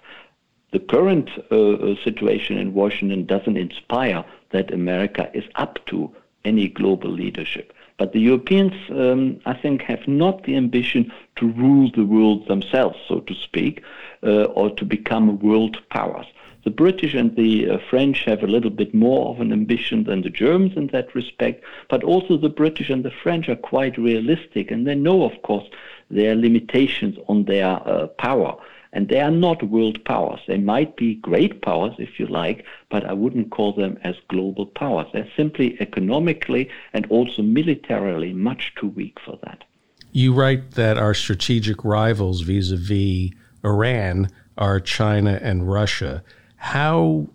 The 0.71 0.79
current 0.79 1.29
uh, 1.49 1.55
uh, 1.55 1.95
situation 2.03 2.57
in 2.57 2.73
Washington 2.73 3.25
doesn't 3.25 3.57
inspire 3.57 4.25
that 4.51 4.73
America 4.73 5.29
is 5.33 5.45
up 5.55 5.79
to 5.87 6.13
any 6.43 6.67
global 6.67 7.09
leadership. 7.09 7.73
But 7.97 8.13
the 8.13 8.19
Europeans, 8.19 8.73
um, 8.91 9.39
I 9.45 9.53
think, 9.53 9.81
have 9.83 10.07
not 10.07 10.43
the 10.43 10.55
ambition 10.55 11.11
to 11.37 11.47
rule 11.51 11.89
the 11.91 12.05
world 12.05 12.47
themselves, 12.47 12.97
so 13.07 13.21
to 13.21 13.33
speak, 13.33 13.81
uh, 14.23 14.43
or 14.43 14.69
to 14.71 14.85
become 14.85 15.39
world 15.39 15.77
powers. 15.89 16.27
The 16.67 16.71
British 16.71 17.13
and 17.13 17.33
the 17.37 17.69
uh, 17.69 17.77
French 17.89 18.25
have 18.25 18.43
a 18.43 18.53
little 18.55 18.69
bit 18.69 18.93
more 18.93 19.29
of 19.29 19.39
an 19.39 19.53
ambition 19.53 20.03
than 20.03 20.21
the 20.21 20.29
Germans 20.29 20.75
in 20.75 20.87
that 20.87 21.15
respect, 21.15 21.63
but 21.89 22.03
also 22.03 22.35
the 22.35 22.49
British 22.49 22.89
and 22.89 23.05
the 23.05 23.17
French 23.23 23.47
are 23.47 23.55
quite 23.55 23.97
realistic, 23.97 24.69
and 24.69 24.85
they 24.85 24.93
know, 24.93 25.23
of 25.23 25.41
course, 25.43 25.65
their 26.11 26.35
limitations 26.35 27.17
on 27.29 27.45
their 27.45 27.67
uh, 27.67 28.07
power. 28.19 28.57
And 28.91 29.07
they 29.07 29.21
are 29.21 29.31
not 29.31 29.63
world 29.63 30.03
powers. 30.03 30.41
They 30.45 30.57
might 30.57 30.97
be 30.97 31.15
great 31.15 31.61
powers, 31.61 31.93
if 31.99 32.19
you 32.19 32.27
like, 32.27 32.65
but 32.89 33.05
I 33.05 33.13
wouldn't 33.13 33.51
call 33.51 33.71
them 33.71 33.97
as 34.03 34.17
global 34.27 34.65
powers. 34.65 35.07
They're 35.13 35.31
simply 35.37 35.77
economically 35.79 36.69
and 36.91 37.05
also 37.05 37.43
militarily 37.43 38.33
much 38.33 38.73
too 38.75 38.89
weak 38.89 39.19
for 39.23 39.39
that. 39.45 39.63
You 40.11 40.33
write 40.33 40.71
that 40.71 40.97
our 40.97 41.13
strategic 41.13 41.85
rivals 41.85 42.41
vis 42.41 42.71
a 42.71 42.75
vis 42.75 43.31
Iran 43.63 44.27
are 44.57 44.81
China 44.81 45.39
and 45.41 45.71
Russia. 45.71 46.23
How 46.57 47.27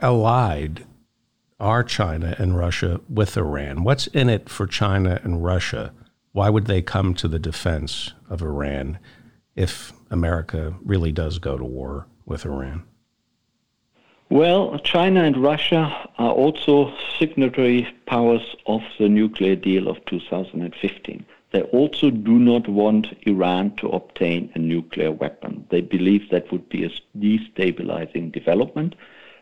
allied 0.00 0.84
are 1.58 1.84
China 1.84 2.34
and 2.38 2.56
Russia 2.56 3.00
with 3.08 3.36
Iran? 3.36 3.84
What's 3.84 4.06
in 4.08 4.28
it 4.28 4.48
for 4.48 4.66
China 4.66 5.20
and 5.22 5.44
Russia? 5.44 5.92
Why 6.32 6.50
would 6.50 6.66
they 6.66 6.82
come 6.82 7.14
to 7.14 7.28
the 7.28 7.38
defense 7.38 8.12
of 8.28 8.42
Iran 8.42 8.98
if 9.54 9.92
America 10.10 10.74
really 10.84 11.12
does 11.12 11.38
go 11.38 11.56
to 11.56 11.64
war 11.64 12.06
with 12.24 12.44
Iran? 12.44 12.84
Well, 14.28 14.78
China 14.80 15.22
and 15.22 15.36
Russia 15.36 16.08
are 16.18 16.32
also 16.32 16.92
signatory 17.18 17.88
powers 18.06 18.56
of 18.66 18.82
the 18.98 19.08
nuclear 19.08 19.54
deal 19.54 19.88
of 19.88 20.04
2015. 20.06 21.24
They 21.52 21.62
also 21.62 22.10
do 22.10 22.38
not 22.38 22.68
want 22.68 23.16
Iran 23.22 23.76
to 23.76 23.88
obtain 23.88 24.50
a 24.54 24.58
nuclear 24.58 25.12
weapon. 25.12 25.66
They 25.70 25.80
believe 25.80 26.30
that 26.30 26.50
would 26.50 26.68
be 26.68 26.84
a 26.84 26.90
destabilizing 27.16 28.32
development 28.32 28.94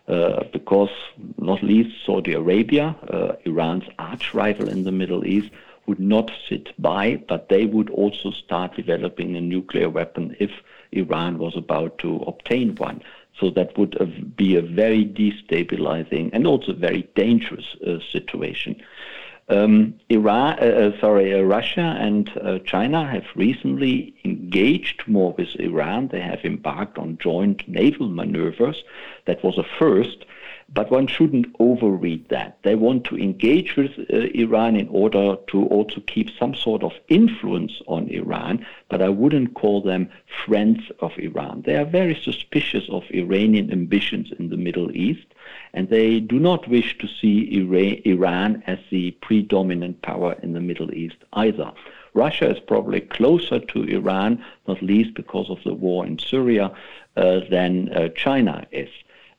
uh, 0.07 0.45
because, 0.53 0.91
not 1.39 1.63
least, 1.63 2.05
Saudi 2.05 2.35
Arabia, 2.35 2.95
uh, 3.09 3.33
Iran's 3.45 3.89
arch 3.99 4.35
rival 4.35 4.69
in 4.69 4.85
the 4.85 4.93
Middle 4.93 5.27
East, 5.27 5.51
would 5.87 6.01
not 6.01 6.31
sit 6.49 6.69
by, 6.81 7.17
but 7.29 7.49
they 7.49 7.67
would 7.67 7.91
also 7.91 8.31
start 8.31 8.77
developing 8.77 9.37
a 9.37 9.41
nuclear 9.41 9.89
weapon 9.89 10.37
if 10.39 10.51
Iran 10.93 11.39
was 11.39 11.57
about 11.57 11.99
to 11.99 12.17
obtain 12.27 12.75
one. 12.77 13.03
So 13.41 13.51
that 13.51 13.77
would 13.77 14.01
uh, 14.01 14.05
be 14.37 14.57
a 14.57 14.63
very 14.63 15.05
destabilizing 15.05 16.31
and 16.33 16.47
also 16.47 16.73
very 16.73 17.03
dangerous 17.15 17.67
uh, 17.87 17.99
situation. 18.13 18.81
Um, 19.49 19.95
Iran, 20.09 20.59
uh, 20.59 20.65
uh, 20.65 21.01
sorry, 21.01 21.35
uh, 21.35 21.43
Russia 21.43 21.97
and 21.99 22.31
uh, 22.43 22.59
China 22.61 23.07
have 23.07 23.25
recently 23.37 24.15
engaged 24.25 25.07
more 25.07 25.35
with 25.37 25.49
Iran. 25.57 26.09
They 26.09 26.21
have 26.21 26.45
embarked 26.45 26.97
on 26.97 27.19
joint 27.19 27.69
naval 27.69 28.09
maneuvers. 28.09 28.83
That 29.27 29.45
was 29.45 29.59
a 29.59 29.65
first, 29.79 30.25
but 30.73 30.91
one 30.91 31.07
shouldn't 31.07 31.53
overread 31.59 32.29
that. 32.29 32.59
They 32.63 32.75
want 32.75 33.05
to 33.05 33.17
engage 33.17 33.77
with 33.77 33.93
uh, 33.99 34.17
Iran 34.35 34.77
in 34.77 34.89
order 34.89 35.37
to 35.49 35.67
also 35.67 36.01
keep 36.07 36.31
some 36.39 36.55
sort 36.55 36.83
of 36.83 36.93
influence 37.09 37.81
on 37.87 38.09
Iran, 38.09 38.67
but 38.89 39.03
I 39.03 39.09
wouldn't 39.09 39.55
call 39.55 39.83
them 39.83 40.09
friends 40.45 40.81
of 41.01 41.13
Iran. 41.19 41.63
They 41.67 41.77
are 41.77 41.85
very 41.85 42.15
suspicious 42.15 42.85
of 42.89 43.05
Iranian 43.11 43.71
ambitions 43.71 44.33
in 44.39 44.51
the 44.51 44.57
Middle 44.57 44.91
East 44.97 45.27
and 45.73 45.89
they 45.89 46.21
do 46.21 46.39
not 46.39 46.69
wish 46.69 46.97
to 46.99 47.09
see 47.09 47.59
Iran 48.05 48.63
as 48.67 48.79
the 48.91 49.11
predominant 49.23 50.01
power 50.03 50.37
in 50.43 50.53
the 50.53 50.61
Middle 50.61 50.93
East 50.95 51.17
either. 51.33 51.73
Russia 52.15 52.49
is 52.49 52.61
probably 52.61 53.01
closer 53.01 53.59
to 53.59 53.83
Iran, 53.83 54.45
not 54.69 54.81
least 54.81 55.15
because 55.15 55.51
of 55.51 55.59
the 55.65 55.75
war 55.75 56.07
in 56.07 56.19
Syria, 56.19 56.73
uh, 57.17 57.41
than 57.51 57.93
uh, 57.93 58.09
China 58.11 58.67
is. 58.71 58.89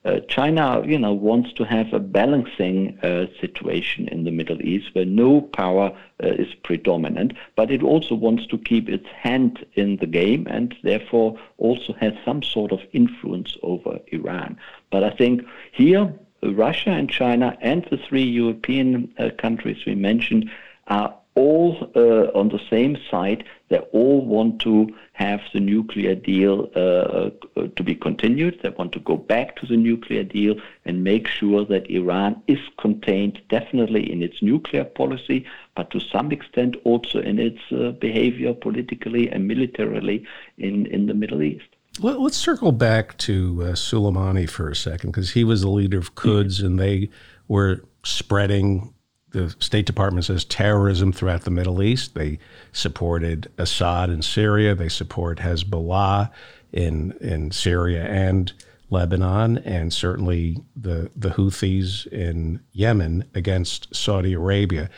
Uh, 0.06 0.20
China, 0.28 0.84
you 0.86 0.96
know, 0.96 1.12
wants 1.12 1.52
to 1.54 1.64
have 1.64 1.92
a 1.92 1.98
balancing 1.98 2.96
uh, 3.02 3.26
situation 3.40 4.06
in 4.06 4.22
the 4.22 4.30
Middle 4.30 4.62
East 4.62 4.94
where 4.94 5.04
no 5.04 5.40
power 5.40 5.90
uh, 6.22 6.28
is 6.28 6.54
predominant, 6.62 7.32
but 7.56 7.72
it 7.72 7.82
also 7.82 8.14
wants 8.14 8.46
to 8.46 8.56
keep 8.56 8.88
its 8.88 9.08
hand 9.08 9.66
in 9.74 9.96
the 9.96 10.06
game 10.06 10.46
and 10.48 10.76
therefore 10.84 11.36
also 11.58 11.92
has 11.94 12.12
some 12.24 12.40
sort 12.40 12.70
of 12.70 12.80
influence 12.92 13.56
over 13.64 13.98
Iran. 14.12 14.56
But 14.90 15.02
I 15.02 15.10
think 15.10 15.44
here 15.72 16.14
Russia 16.40 16.90
and 16.90 17.10
China 17.10 17.58
and 17.60 17.84
the 17.90 17.96
three 17.96 18.22
European 18.22 19.12
uh, 19.18 19.30
countries 19.36 19.84
we 19.86 19.96
mentioned 19.96 20.48
are 20.86 21.15
all 21.36 21.90
uh, 21.94 22.38
on 22.38 22.48
the 22.48 22.60
same 22.68 22.96
side. 23.10 23.44
They 23.68 23.78
all 23.78 24.24
want 24.24 24.60
to 24.62 24.88
have 25.12 25.40
the 25.52 25.60
nuclear 25.60 26.14
deal 26.14 26.70
uh, 26.74 27.30
uh, 27.60 27.68
to 27.76 27.82
be 27.82 27.94
continued. 27.94 28.60
They 28.62 28.70
want 28.70 28.92
to 28.92 29.00
go 29.00 29.16
back 29.16 29.56
to 29.56 29.66
the 29.66 29.76
nuclear 29.76 30.24
deal 30.24 30.56
and 30.84 31.04
make 31.04 31.26
sure 31.28 31.64
that 31.66 31.90
Iran 31.90 32.42
is 32.46 32.58
contained 32.78 33.40
definitely 33.48 34.10
in 34.10 34.22
its 34.22 34.40
nuclear 34.42 34.84
policy, 34.84 35.44
but 35.74 35.90
to 35.90 36.00
some 36.00 36.32
extent 36.32 36.76
also 36.84 37.20
in 37.20 37.38
its 37.38 37.60
uh, 37.70 37.90
behavior 37.92 38.54
politically 38.54 39.28
and 39.30 39.46
militarily 39.46 40.26
in, 40.58 40.86
in 40.86 41.06
the 41.06 41.14
Middle 41.14 41.42
East. 41.42 41.66
Let, 42.00 42.18
us 42.18 42.36
circle 42.36 42.72
back 42.72 43.16
to 43.18 43.62
uh, 43.62 43.64
Soleimani 43.72 44.48
for 44.48 44.68
a 44.68 44.76
second, 44.76 45.10
because 45.10 45.30
he 45.32 45.44
was 45.44 45.62
the 45.62 45.70
leader 45.70 45.98
of 45.98 46.14
Quds, 46.14 46.58
mm-hmm. 46.58 46.66
and 46.66 46.78
they 46.78 47.10
were 47.48 47.84
spreading 48.04 48.92
the 49.30 49.54
State 49.58 49.86
Department 49.86 50.24
says 50.24 50.44
terrorism 50.44 51.12
throughout 51.12 51.42
the 51.42 51.50
Middle 51.50 51.82
East. 51.82 52.14
They 52.14 52.38
supported 52.72 53.50
Assad 53.58 54.10
in 54.10 54.22
Syria. 54.22 54.74
They 54.74 54.88
support 54.88 55.38
Hezbollah 55.38 56.30
in 56.72 57.12
in 57.20 57.50
Syria 57.50 58.04
and 58.04 58.52
Lebanon, 58.90 59.58
and 59.58 59.92
certainly 59.92 60.58
the 60.76 61.10
the 61.16 61.30
Houthis 61.30 62.06
in 62.06 62.60
Yemen 62.72 63.24
against 63.34 63.94
Saudi 63.94 64.32
Arabia. 64.32 64.88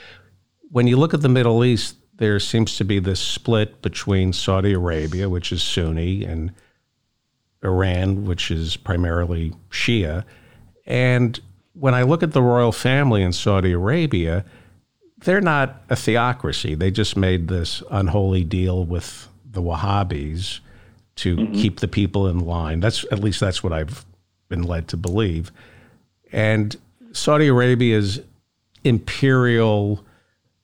When 0.71 0.87
you 0.87 0.97
look 0.97 1.14
at 1.14 1.23
the 1.23 1.29
Middle 1.29 1.64
East, 1.64 1.97
there 2.19 2.38
seems 2.38 2.77
to 2.77 2.85
be 2.85 2.99
this 2.99 3.21
split 3.21 3.81
between 3.81 4.33
Saudi 4.33 4.75
Arabia, 4.75 5.29
which 5.31 5.53
is 5.53 5.62
Sunni, 5.62 6.25
and 6.25 6.53
Iran, 7.64 8.25
which 8.25 8.51
is 8.51 8.77
primarily 8.77 9.55
Shia. 9.71 10.25
And 10.87 11.41
when 11.79 11.95
I 11.95 12.03
look 12.03 12.23
at 12.23 12.33
the 12.33 12.43
royal 12.43 12.73
family 12.73 13.23
in 13.23 13.33
Saudi 13.33 13.73
Arabia, 13.73 14.45
they're 15.19 15.41
not 15.41 15.83
a 15.88 15.97
theocracy. 15.97 16.75
They 16.75 16.91
just 16.91 17.17
made 17.17 17.49
this 17.49 17.83
unholy 17.91 18.45
deal 18.45 18.85
with 18.85 19.29
the 19.45 19.62
Wahhabis 19.62 20.61
to 21.17 21.37
mm-hmm. 21.37 21.55
keep 21.55 21.81
the 21.81 21.88
people 21.88 22.29
in 22.29 22.41
line. 22.41 22.81
That's 22.81 23.05
at 23.11 23.21
least 23.21 23.41
that's 23.41 23.62
what 23.62 23.73
I've 23.73 24.05
been 24.49 24.62
led 24.62 24.88
to 24.88 24.97
believe. 24.97 25.51
And 26.33 26.77
Saudi 27.12 27.49
Arabia's 27.49 28.21
imperial 28.85 30.05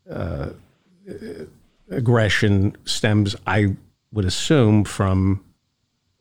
uh, 0.09 0.50
aggression 1.90 2.77
stems, 2.85 3.35
I 3.46 3.77
would 4.12 4.24
assume, 4.24 4.85
from 4.85 5.44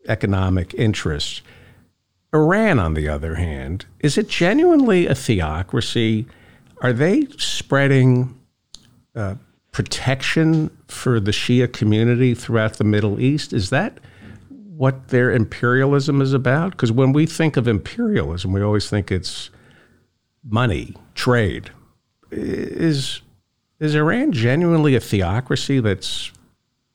economic 0.08 0.74
interests. 0.74 1.42
Iran, 2.34 2.80
on 2.80 2.96
the 2.96 3.08
other 3.08 3.36
hand, 3.36 3.86
is 4.00 4.18
it 4.18 4.28
genuinely 4.28 5.06
a 5.08 5.16
theocracy? 5.16 6.26
Are 6.82 6.94
they 6.94 7.28
spreading 7.38 8.40
uh, 9.16 9.36
protection 9.72 10.76
for 10.88 11.20
the 11.20 11.32
Shia 11.32 11.72
community 11.72 12.34
throughout 12.34 12.74
the 12.74 12.84
Middle 12.84 13.20
East? 13.20 13.54
Is 13.54 13.70
that 13.70 14.00
what 14.50 15.10
their 15.10 15.32
imperialism 15.32 16.22
is 16.22 16.34
about? 16.34 16.72
Because 16.72 16.92
when 16.92 17.14
we 17.14 17.26
think 17.26 17.58
of 17.58 17.68
imperialism, 17.68 18.52
we 18.52 18.62
always 18.62 18.90
think 18.90 19.12
it's 19.12 19.50
money, 20.44 20.96
trade. 21.16 21.70
Is 22.32 23.22
is 23.80 23.96
Iran 23.96 24.32
genuinely 24.32 24.96
a 24.96 25.00
theocracy 25.00 25.80
that's 25.80 26.32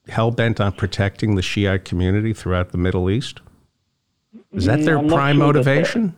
hell 0.08 0.30
bent 0.30 0.60
on 0.60 0.72
protecting 0.72 1.34
the 1.34 1.42
Shiite 1.42 1.84
community 1.84 2.32
throughout 2.32 2.72
the 2.72 2.78
Middle 2.78 3.10
East? 3.10 3.40
Is 4.52 4.64
that 4.64 4.82
their 4.82 4.98
mm, 4.98 5.08
prime 5.08 5.36
sure 5.36 5.46
motivation? 5.46 6.16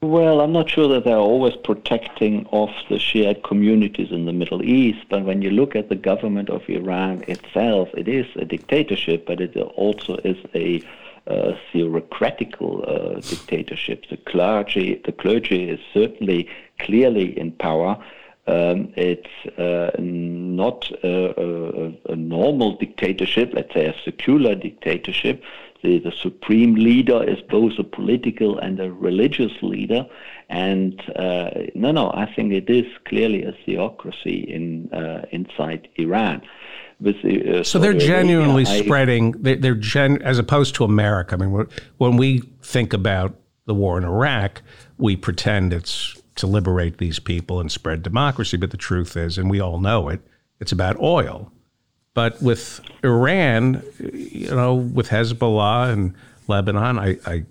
Well, 0.00 0.40
I'm 0.40 0.52
not 0.52 0.68
sure 0.68 0.88
that 0.88 1.04
they're 1.04 1.16
always 1.16 1.54
protecting 1.54 2.46
of 2.50 2.70
the 2.88 2.98
Shiite 2.98 3.44
communities 3.44 4.10
in 4.10 4.24
the 4.24 4.32
Middle 4.32 4.62
East, 4.64 5.06
but 5.08 5.24
when 5.24 5.42
you 5.42 5.50
look 5.50 5.76
at 5.76 5.90
the 5.90 5.94
government 5.94 6.50
of 6.50 6.68
Iran 6.68 7.22
itself, 7.28 7.88
it 7.94 8.08
is 8.08 8.26
a 8.34 8.44
dictatorship, 8.44 9.26
but 9.26 9.40
it 9.40 9.56
also 9.56 10.16
is 10.24 10.38
a 10.56 10.82
uh, 11.28 11.52
theocratical 11.72 12.84
uh, 12.84 13.20
dictatorship. 13.20 14.06
The 14.10 14.16
clergy, 14.16 15.00
the 15.04 15.12
clergy 15.12 15.68
is 15.68 15.78
certainly 15.94 16.48
clearly 16.80 17.38
in 17.38 17.52
power. 17.52 17.96
Um, 18.48 18.92
it's 18.96 19.30
uh, 19.56 19.92
not 20.00 20.90
a, 21.04 21.40
a, 21.40 22.12
a, 22.12 22.16
normal 22.16 22.76
dictatorship, 22.76 23.52
let's 23.54 23.72
say 23.72 23.86
a 23.86 23.94
secular 24.04 24.56
dictatorship. 24.56 25.44
The, 25.82 25.98
the, 25.98 26.12
supreme 26.12 26.76
leader 26.76 27.22
is 27.24 27.40
both 27.50 27.72
a 27.78 27.84
political 27.84 28.58
and 28.58 28.78
a 28.78 28.92
religious 28.92 29.52
leader. 29.62 30.06
And 30.48 31.00
uh, 31.16 31.50
no, 31.74 31.90
no, 31.90 32.12
I 32.14 32.32
think 32.32 32.52
it 32.52 32.70
is 32.70 32.86
clearly 33.04 33.42
a 33.42 33.52
theocracy 33.64 34.40
in 34.40 34.92
uh, 34.92 35.24
inside 35.32 35.88
Iran. 35.96 36.42
The, 37.00 37.60
uh, 37.60 37.64
so 37.64 37.80
they're 37.80 37.94
genuinely 37.94 38.62
Arabia, 38.62 38.84
spreading. 38.84 39.32
They're, 39.32 39.56
they're 39.56 39.74
gen, 39.74 40.22
as 40.22 40.38
opposed 40.38 40.76
to 40.76 40.84
America. 40.84 41.34
I 41.34 41.38
mean, 41.38 41.66
when 41.98 42.16
we 42.16 42.42
think 42.62 42.92
about 42.92 43.34
the 43.66 43.74
war 43.74 43.98
in 43.98 44.04
Iraq, 44.04 44.62
we 44.98 45.16
pretend 45.16 45.72
it's 45.72 46.16
to 46.36 46.46
liberate 46.46 46.98
these 46.98 47.18
people 47.18 47.60
and 47.60 47.70
spread 47.70 48.02
democracy. 48.02 48.56
But 48.56 48.70
the 48.70 48.76
truth 48.76 49.16
is, 49.16 49.36
and 49.36 49.50
we 49.50 49.60
all 49.60 49.80
know 49.80 50.08
it, 50.08 50.20
it's 50.60 50.72
about 50.72 51.00
oil. 51.00 51.52
But 52.14 52.42
with 52.42 52.80
Iran, 53.02 53.82
you 53.98 54.50
know, 54.50 54.74
with 54.74 55.08
Hezbollah 55.08 55.92
and 55.92 56.14
Lebanon, 56.46 56.98
I, 56.98 57.18
I, 57.26 57.44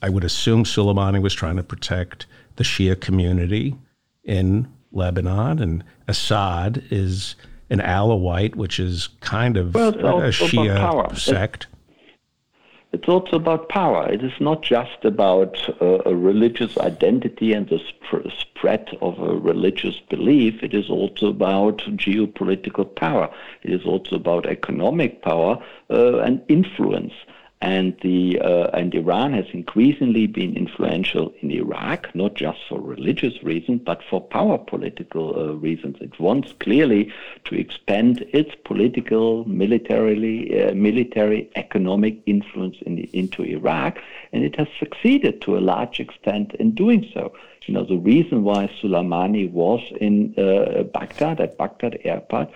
I 0.00 0.08
would 0.08 0.24
assume 0.24 0.64
Soleimani 0.64 1.20
was 1.20 1.34
trying 1.34 1.56
to 1.56 1.62
protect 1.62 2.26
the 2.56 2.64
Shia 2.64 2.98
community 2.98 3.76
in 4.24 4.68
Lebanon, 4.92 5.60
and 5.60 5.84
Assad 6.08 6.82
is 6.90 7.36
an 7.68 7.78
Alawite, 7.78 8.56
which 8.56 8.80
is 8.80 9.08
kind 9.20 9.56
of 9.56 9.74
well, 9.74 9.90
a 9.90 10.28
Shia 10.28 11.16
sect. 11.16 11.66
It's 12.92 13.08
also 13.08 13.36
about 13.36 13.68
power. 13.68 14.10
It 14.10 14.22
is 14.24 14.32
not 14.40 14.62
just 14.62 15.04
about 15.04 15.56
uh, 15.80 15.98
a 16.06 16.14
religious 16.14 16.76
identity 16.78 17.52
and 17.52 17.68
the 17.68 17.78
sp- 17.78 18.26
spread 18.36 18.98
of 19.00 19.18
a 19.20 19.36
religious 19.36 20.00
belief. 20.08 20.62
It 20.62 20.74
is 20.74 20.90
also 20.90 21.28
about 21.28 21.78
geopolitical 21.78 22.92
power. 22.92 23.30
It 23.62 23.72
is 23.72 23.84
also 23.84 24.16
about 24.16 24.46
economic 24.46 25.22
power 25.22 25.62
uh, 25.88 26.18
and 26.18 26.42
influence 26.48 27.12
and 27.62 27.94
the 28.00 28.40
uh, 28.40 28.70
and 28.72 28.94
Iran 28.94 29.34
has 29.34 29.44
increasingly 29.52 30.26
been 30.26 30.56
influential 30.56 31.34
in 31.40 31.50
Iraq, 31.50 32.14
not 32.14 32.34
just 32.34 32.58
for 32.68 32.80
religious 32.80 33.42
reasons, 33.42 33.82
but 33.84 34.02
for 34.08 34.20
power 34.20 34.56
political 34.56 35.38
uh, 35.38 35.52
reasons. 35.54 35.98
It 36.00 36.18
wants 36.18 36.52
clearly 36.58 37.12
to 37.44 37.54
expand 37.54 38.24
its 38.32 38.54
political, 38.64 39.46
militarily, 39.46 40.62
uh, 40.62 40.74
military, 40.74 41.50
economic 41.54 42.22
influence 42.24 42.78
in 42.86 42.96
the, 42.96 43.10
into 43.12 43.42
Iraq, 43.42 43.98
and 44.32 44.42
it 44.42 44.56
has 44.56 44.68
succeeded 44.78 45.42
to 45.42 45.58
a 45.58 45.60
large 45.60 46.00
extent 46.00 46.54
in 46.54 46.70
doing 46.70 47.10
so. 47.12 47.34
You 47.66 47.74
know, 47.74 47.84
the 47.84 47.98
reason 47.98 48.42
why 48.42 48.68
Soleimani 48.80 49.50
was 49.52 49.80
in 50.00 50.34
uh, 50.36 50.82
Baghdad 50.84 51.40
at 51.40 51.58
Baghdad 51.58 52.00
airport 52.04 52.50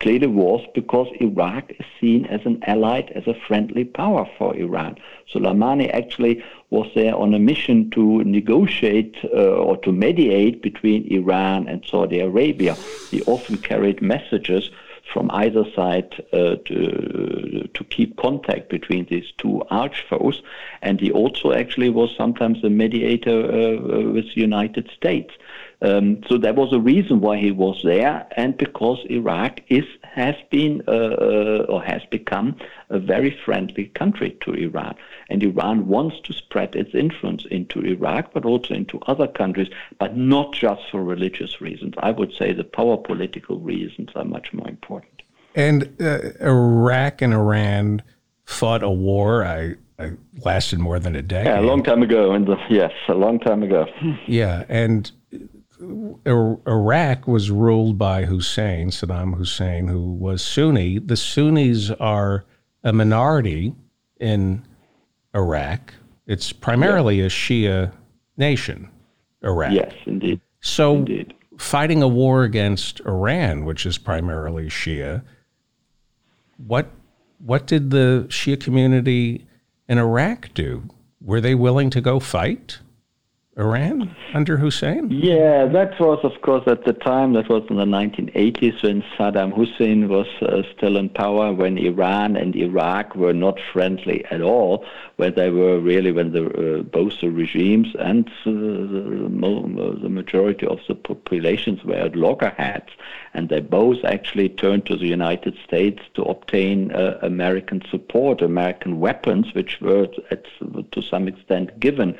clearly 0.00 0.26
was 0.26 0.66
because 0.74 1.08
Iraq 1.20 1.70
is 1.70 1.86
seen 2.00 2.26
as 2.26 2.40
an 2.44 2.62
allied, 2.66 3.10
as 3.10 3.26
a 3.26 3.34
friendly 3.46 3.84
power 3.84 4.28
for 4.38 4.54
Iran. 4.56 4.96
Soleimani 5.32 5.90
actually 5.92 6.42
was 6.70 6.88
there 6.94 7.14
on 7.14 7.34
a 7.34 7.38
mission 7.38 7.90
to 7.90 8.22
negotiate 8.24 9.16
uh, 9.24 9.56
or 9.66 9.76
to 9.78 9.92
mediate 9.92 10.62
between 10.62 11.06
Iran 11.12 11.68
and 11.68 11.84
Saudi 11.84 12.20
Arabia. 12.20 12.74
He 13.10 13.22
often 13.22 13.56
carried 13.58 14.02
messages 14.02 14.70
from 15.12 15.30
either 15.32 15.64
side 15.76 16.24
uh, 16.32 16.56
to, 16.64 17.68
to 17.72 17.84
keep 17.84 18.16
contact 18.16 18.68
between 18.68 19.06
these 19.06 19.32
two 19.38 19.62
arch 19.70 20.04
foes. 20.08 20.42
And 20.82 21.00
he 21.00 21.10
also 21.12 21.52
actually 21.52 21.90
was 21.90 22.14
sometimes 22.16 22.64
a 22.64 22.70
mediator 22.70 23.44
uh, 23.44 24.12
with 24.12 24.34
the 24.34 24.40
United 24.40 24.90
States. 24.96 25.32
Um, 25.84 26.22
so 26.28 26.38
that 26.38 26.56
was 26.56 26.72
a 26.72 26.80
reason 26.80 27.20
why 27.20 27.36
he 27.36 27.50
was 27.50 27.82
there, 27.84 28.26
and 28.38 28.56
because 28.56 29.04
Iraq 29.10 29.60
is 29.68 29.84
has 30.02 30.34
been 30.50 30.82
uh, 30.88 30.90
uh, 30.90 31.66
or 31.68 31.82
has 31.82 32.00
become 32.10 32.56
a 32.88 32.98
very 32.98 33.36
friendly 33.44 33.86
country 33.88 34.30
to 34.40 34.54
Iran, 34.54 34.94
and 35.28 35.42
Iran 35.42 35.86
wants 35.86 36.20
to 36.20 36.32
spread 36.32 36.74
its 36.74 36.94
influence 36.94 37.44
into 37.50 37.84
Iraq, 37.84 38.32
but 38.32 38.46
also 38.46 38.72
into 38.72 38.98
other 39.00 39.26
countries, 39.26 39.68
but 39.98 40.16
not 40.16 40.54
just 40.54 40.82
for 40.90 41.04
religious 41.04 41.60
reasons. 41.60 41.92
I 41.98 42.12
would 42.12 42.32
say 42.32 42.54
the 42.54 42.64
power 42.64 42.96
political 42.96 43.58
reasons 43.58 44.08
are 44.14 44.24
much 44.24 44.54
more 44.54 44.68
important. 44.68 45.22
And 45.54 45.94
uh, 46.00 46.30
Iraq 46.40 47.20
and 47.20 47.34
Iran 47.34 48.02
fought 48.46 48.82
a 48.82 48.90
war. 48.90 49.44
I 49.44 49.74
lasted 50.44 50.78
more 50.78 50.98
than 50.98 51.14
a 51.14 51.22
decade. 51.22 51.46
Yeah, 51.46 51.60
a 51.60 51.62
long 51.62 51.82
time 51.82 52.02
ago. 52.02 52.32
And 52.32 52.48
yes, 52.68 52.92
a 53.08 53.14
long 53.14 53.38
time 53.38 53.62
ago. 53.62 53.86
yeah, 54.26 54.64
and 54.68 55.10
Iraq 56.26 57.26
was 57.26 57.50
ruled 57.50 57.98
by 57.98 58.24
Hussein, 58.24 58.90
Saddam 58.90 59.36
Hussein, 59.36 59.88
who 59.88 60.12
was 60.12 60.42
Sunni. 60.42 60.98
The 60.98 61.16
Sunnis 61.16 61.90
are 61.90 62.44
a 62.82 62.92
minority 62.92 63.74
in 64.18 64.64
Iraq. 65.34 65.94
It's 66.26 66.52
primarily 66.52 67.20
a 67.20 67.28
Shia 67.28 67.92
nation, 68.36 68.88
Iraq. 69.42 69.72
Yes, 69.72 69.92
indeed. 70.06 70.40
So, 70.60 70.96
indeed. 70.96 71.34
fighting 71.58 72.02
a 72.02 72.08
war 72.08 72.44
against 72.44 73.00
Iran, 73.00 73.64
which 73.64 73.84
is 73.84 73.98
primarily 73.98 74.66
Shia, 74.66 75.22
what 76.56 76.90
what 77.38 77.66
did 77.66 77.90
the 77.90 78.26
Shia 78.28 78.58
community 78.58 79.46
in 79.88 79.98
Iraq 79.98 80.54
do? 80.54 80.84
Were 81.20 81.40
they 81.40 81.54
willing 81.54 81.90
to 81.90 82.00
go 82.00 82.20
fight? 82.20 82.78
Iran 83.56 84.16
under 84.34 84.56
Hussein? 84.56 85.08
Yeah, 85.10 85.66
that 85.66 86.00
was, 86.00 86.18
of 86.24 86.42
course, 86.42 86.64
at 86.66 86.84
the 86.84 86.92
time, 86.92 87.34
that 87.34 87.48
was 87.48 87.62
in 87.70 87.76
the 87.76 87.84
1980s 87.84 88.82
when 88.82 89.04
Saddam 89.16 89.54
Hussein 89.54 90.08
was 90.08 90.26
uh, 90.42 90.62
still 90.76 90.96
in 90.96 91.08
power, 91.08 91.52
when 91.52 91.78
Iran 91.78 92.36
and 92.36 92.56
Iraq 92.56 93.14
were 93.14 93.32
not 93.32 93.60
friendly 93.72 94.24
at 94.26 94.42
all, 94.42 94.84
when 95.16 95.34
they 95.36 95.50
were 95.50 95.78
really, 95.78 96.10
when 96.10 96.32
the, 96.32 96.46
uh, 96.46 96.82
both 96.82 97.20
the 97.20 97.30
regimes 97.30 97.94
and 98.00 98.26
uh, 98.44 98.50
the, 98.50 99.98
the 100.02 100.08
majority 100.08 100.66
of 100.66 100.80
the 100.88 100.96
populations 100.96 101.84
were 101.84 101.94
at 101.94 102.16
loggerheads. 102.16 102.90
And 103.34 103.48
they 103.50 103.60
both 103.60 104.04
actually 104.04 104.48
turned 104.48 104.86
to 104.86 104.96
the 104.96 105.06
United 105.06 105.56
States 105.64 106.02
to 106.14 106.22
obtain 106.22 106.90
uh, 106.90 107.20
American 107.22 107.82
support, 107.88 108.42
American 108.42 108.98
weapons, 108.98 109.54
which 109.54 109.80
were 109.80 110.08
at, 110.32 110.44
to 110.90 111.02
some 111.02 111.28
extent 111.28 111.78
given. 111.78 112.18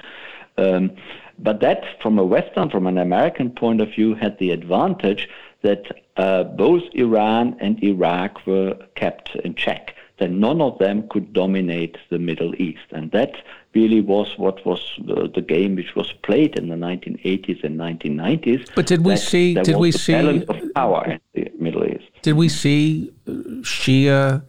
Um, 0.57 0.93
but 1.39 1.61
that, 1.61 1.85
from 2.01 2.19
a 2.19 2.25
Western, 2.25 2.71
from 2.71 2.87
an 2.87 2.99
American 2.99 3.51
point 3.51 3.81
of 3.81 3.89
view, 3.89 4.15
had 4.15 4.39
the 4.39 4.51
advantage 4.51 5.29
that 5.63 5.87
uh, 6.17 6.45
both 6.45 6.83
Iran 6.93 7.57
and 7.61 7.83
Iraq 7.83 8.47
were 8.47 8.77
kept 8.95 9.35
in 9.37 9.55
check. 9.55 9.95
That 10.19 10.31
none 10.31 10.61
of 10.61 10.79
them 10.79 11.09
could 11.09 11.33
dominate 11.33 11.97
the 12.09 12.21
Middle 12.21 12.55
East, 12.55 12.87
and 12.93 13.11
that 13.11 13.35
really 13.75 14.01
was 14.01 14.39
what 14.39 14.65
was 14.65 14.81
the, 15.05 15.29
the 15.35 15.43
game 15.43 15.75
which 15.75 15.97
was 15.97 16.13
played 16.23 16.57
in 16.57 16.69
the 16.69 16.77
1980s 16.77 17.65
and 17.65 17.77
1990s. 17.79 18.71
But 18.77 18.87
did 18.87 19.05
we 19.05 19.17
see? 19.17 19.55
Did 19.55 19.77
we 19.77 19.91
see 19.91 20.13
balance 20.13 20.45
of 20.49 20.75
power 20.75 21.05
in 21.05 21.21
the 21.35 21.51
Middle 21.59 21.85
East? 21.85 22.05
Did 22.23 22.35
we 22.35 22.49
see 22.49 23.11
uh, 23.27 23.33
Shia 23.63 24.45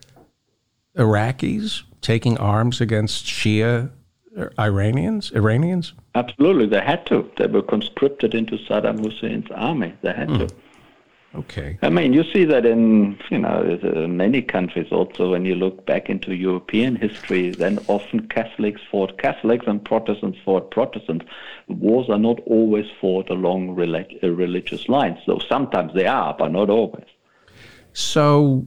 Iraqis 0.96 1.82
taking 2.02 2.38
arms 2.38 2.80
against 2.80 3.26
Shia 3.26 3.90
Iranians? 4.60 5.32
Iranians? 5.32 5.94
Absolutely, 6.16 6.66
they 6.66 6.82
had 6.82 7.06
to. 7.08 7.30
They 7.38 7.48
were 7.48 7.62
conscripted 7.62 8.34
into 8.34 8.58
Saddam 8.58 9.00
Hussein's 9.04 9.52
army. 9.52 9.94
They 10.02 10.14
had 10.14 10.30
mm. 10.30 10.48
to. 10.48 10.56
Okay. 11.36 11.78
I 11.82 11.90
mean, 11.90 12.14
you 12.14 12.24
see 12.32 12.46
that 12.46 12.66
in 12.66 13.20
you 13.30 13.40
know 13.40 13.78
many 14.08 14.42
countries 14.42 14.88
also. 14.92 15.32
When 15.32 15.44
you 15.44 15.56
look 15.56 15.86
back 15.86 16.10
into 16.10 16.34
European 16.34 16.96
history, 16.96 17.50
then 17.50 17.80
often 17.88 18.30
Catholics 18.30 18.80
fought 18.90 19.18
Catholics 19.18 19.66
and 19.68 19.84
Protestants 19.84 20.40
fought 20.46 20.72
Protestants. 20.72 21.26
Wars 21.68 22.10
are 22.10 22.18
not 22.18 22.40
always 22.46 22.86
fought 23.02 23.30
along 23.30 23.72
uh, 23.72 24.30
religious 24.30 24.88
lines, 24.88 25.20
though 25.28 25.40
sometimes 25.40 25.94
they 25.94 26.08
are, 26.08 26.34
but 26.38 26.54
not 26.54 26.70
always. 26.70 27.06
So, 27.92 28.66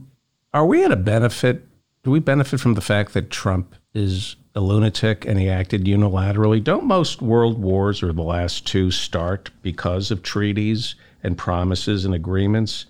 are 0.53 0.65
we 0.65 0.83
at 0.83 0.91
a 0.91 0.95
benefit? 0.95 1.65
Do 2.03 2.11
we 2.11 2.19
benefit 2.19 2.59
from 2.59 2.75
the 2.75 2.81
fact 2.81 3.13
that 3.13 3.31
Trump 3.31 3.75
is 3.95 4.35
a 4.55 4.61
lunatic 4.61 5.25
and 5.25 5.39
he 5.39 5.49
acted 5.49 5.85
unilaterally. 5.85 6.63
Don't 6.63 6.85
most 6.85 7.21
world 7.21 7.59
wars 7.59 8.01
or 8.01 8.11
the 8.11 8.23
last 8.23 8.65
two 8.65 8.91
start 8.91 9.51
because 9.61 10.11
of 10.11 10.23
treaties 10.23 10.95
and 11.23 11.37
promises 11.37 12.05
and 12.05 12.13
agreements? 12.13 12.85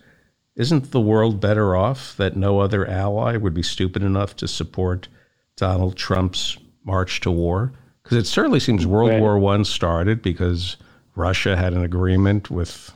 Isn't 0.56 0.92
the 0.92 1.02
world 1.02 1.40
better 1.40 1.76
off 1.76 2.16
that 2.18 2.36
no 2.36 2.60
other 2.60 2.86
ally 2.88 3.38
would 3.38 3.54
be 3.54 3.64
stupid 3.64 4.04
enough 4.04 4.36
to 4.38 4.48
support 4.48 5.08
Donald 5.56 5.96
Trump's 5.96 6.58
march 6.84 7.22
to 7.22 7.32
war? 7.32 7.74
Because 8.04 8.18
it 8.18 8.28
certainly 8.28 8.60
seems 8.60 8.88
World 8.88 9.20
War 9.20 9.38
One 9.38 9.64
started 9.64 10.22
because 10.22 10.78
Russia 11.16 11.56
had 11.56 11.74
an 11.74 11.84
agreement 11.84 12.50
with 12.50 12.92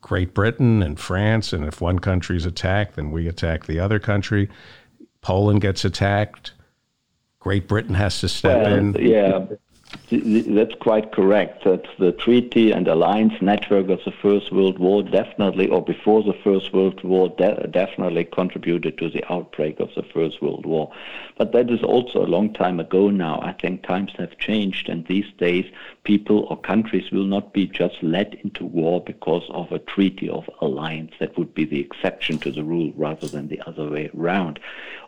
Great 0.00 0.34
Britain 0.34 0.82
and 0.82 0.98
France, 0.98 1.52
and 1.52 1.64
if 1.64 1.80
one 1.80 1.98
country's 1.98 2.46
attacked, 2.46 2.96
then 2.96 3.10
we 3.10 3.28
attack 3.28 3.66
the 3.66 3.80
other 3.80 3.98
country. 3.98 4.48
Poland 5.20 5.60
gets 5.60 5.84
attacked 5.84 6.52
Great 7.46 7.68
Britain 7.68 7.94
has 7.94 8.18
to 8.18 8.28
step 8.28 8.64
well, 8.64 8.74
in. 8.74 8.92
Yeah, 8.98 9.46
that's 10.10 10.74
quite 10.80 11.12
correct. 11.12 11.62
That 11.62 11.86
the 11.96 12.10
treaty 12.10 12.72
and 12.72 12.88
alliance 12.88 13.34
network 13.40 13.88
of 13.88 14.00
the 14.04 14.10
First 14.10 14.50
World 14.50 14.80
War 14.80 15.04
definitely, 15.04 15.68
or 15.68 15.80
before 15.80 16.24
the 16.24 16.32
First 16.42 16.72
World 16.72 17.04
War, 17.04 17.28
de- 17.28 17.68
definitely 17.68 18.24
contributed 18.24 18.98
to 18.98 19.08
the 19.08 19.22
outbreak 19.32 19.78
of 19.78 19.90
the 19.94 20.02
First 20.02 20.42
World 20.42 20.66
War. 20.66 20.92
But 21.38 21.52
that 21.52 21.70
is 21.70 21.84
also 21.84 22.24
a 22.24 22.26
long 22.26 22.52
time 22.52 22.80
ago 22.80 23.10
now. 23.10 23.38
I 23.42 23.52
think 23.52 23.84
times 23.86 24.10
have 24.18 24.36
changed, 24.38 24.88
and 24.88 25.06
these 25.06 25.32
days, 25.38 25.66
people 26.06 26.46
or 26.48 26.56
countries 26.56 27.10
will 27.10 27.26
not 27.26 27.52
be 27.52 27.66
just 27.66 27.96
led 28.00 28.38
into 28.44 28.64
war 28.64 29.02
because 29.04 29.42
of 29.50 29.70
a 29.72 29.80
treaty 29.80 30.28
of 30.30 30.48
alliance. 30.60 31.12
That 31.18 31.36
would 31.36 31.52
be 31.52 31.64
the 31.64 31.80
exception 31.80 32.38
to 32.38 32.50
the 32.52 32.64
rule 32.64 32.92
rather 32.96 33.26
than 33.26 33.48
the 33.48 33.60
other 33.66 33.90
way 33.90 34.08
around. 34.16 34.60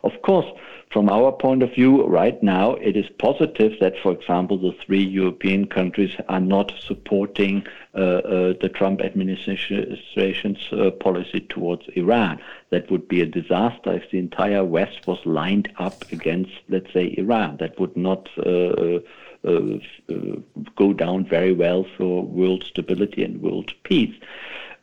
Of 0.03 0.21
course, 0.21 0.49
from 0.91 1.07
our 1.07 1.31
point 1.31 1.61
of 1.61 1.73
view, 1.73 2.03
right 2.05 2.41
now, 2.41 2.73
it 2.73 2.97
is 2.97 3.05
positive 3.19 3.73
that, 3.79 3.93
for 4.01 4.11
example, 4.11 4.57
the 4.57 4.75
three 4.83 5.03
European 5.03 5.67
countries 5.67 6.15
are 6.27 6.39
not 6.39 6.73
supporting 6.79 7.65
uh, 7.93 7.97
uh, 7.97 8.53
the 8.59 8.71
Trump 8.73 8.99
administration's 9.01 10.57
uh, 10.71 10.89
policy 10.91 11.41
towards 11.41 11.83
Iran. 11.95 12.39
That 12.71 12.89
would 12.89 13.07
be 13.07 13.21
a 13.21 13.25
disaster 13.25 13.93
if 13.93 14.09
the 14.11 14.17
entire 14.17 14.65
West 14.65 15.05
was 15.05 15.19
lined 15.25 15.71
up 15.77 16.11
against, 16.11 16.53
let's 16.69 16.91
say, 16.91 17.13
Iran. 17.17 17.57
That 17.57 17.79
would 17.79 17.95
not 17.95 18.27
uh, 18.37 18.49
uh, 18.49 18.99
go 20.75 20.93
down 20.93 21.25
very 21.25 21.53
well 21.53 21.85
for 21.97 22.23
world 22.23 22.63
stability 22.63 23.23
and 23.23 23.41
world 23.41 23.73
peace. 23.83 24.15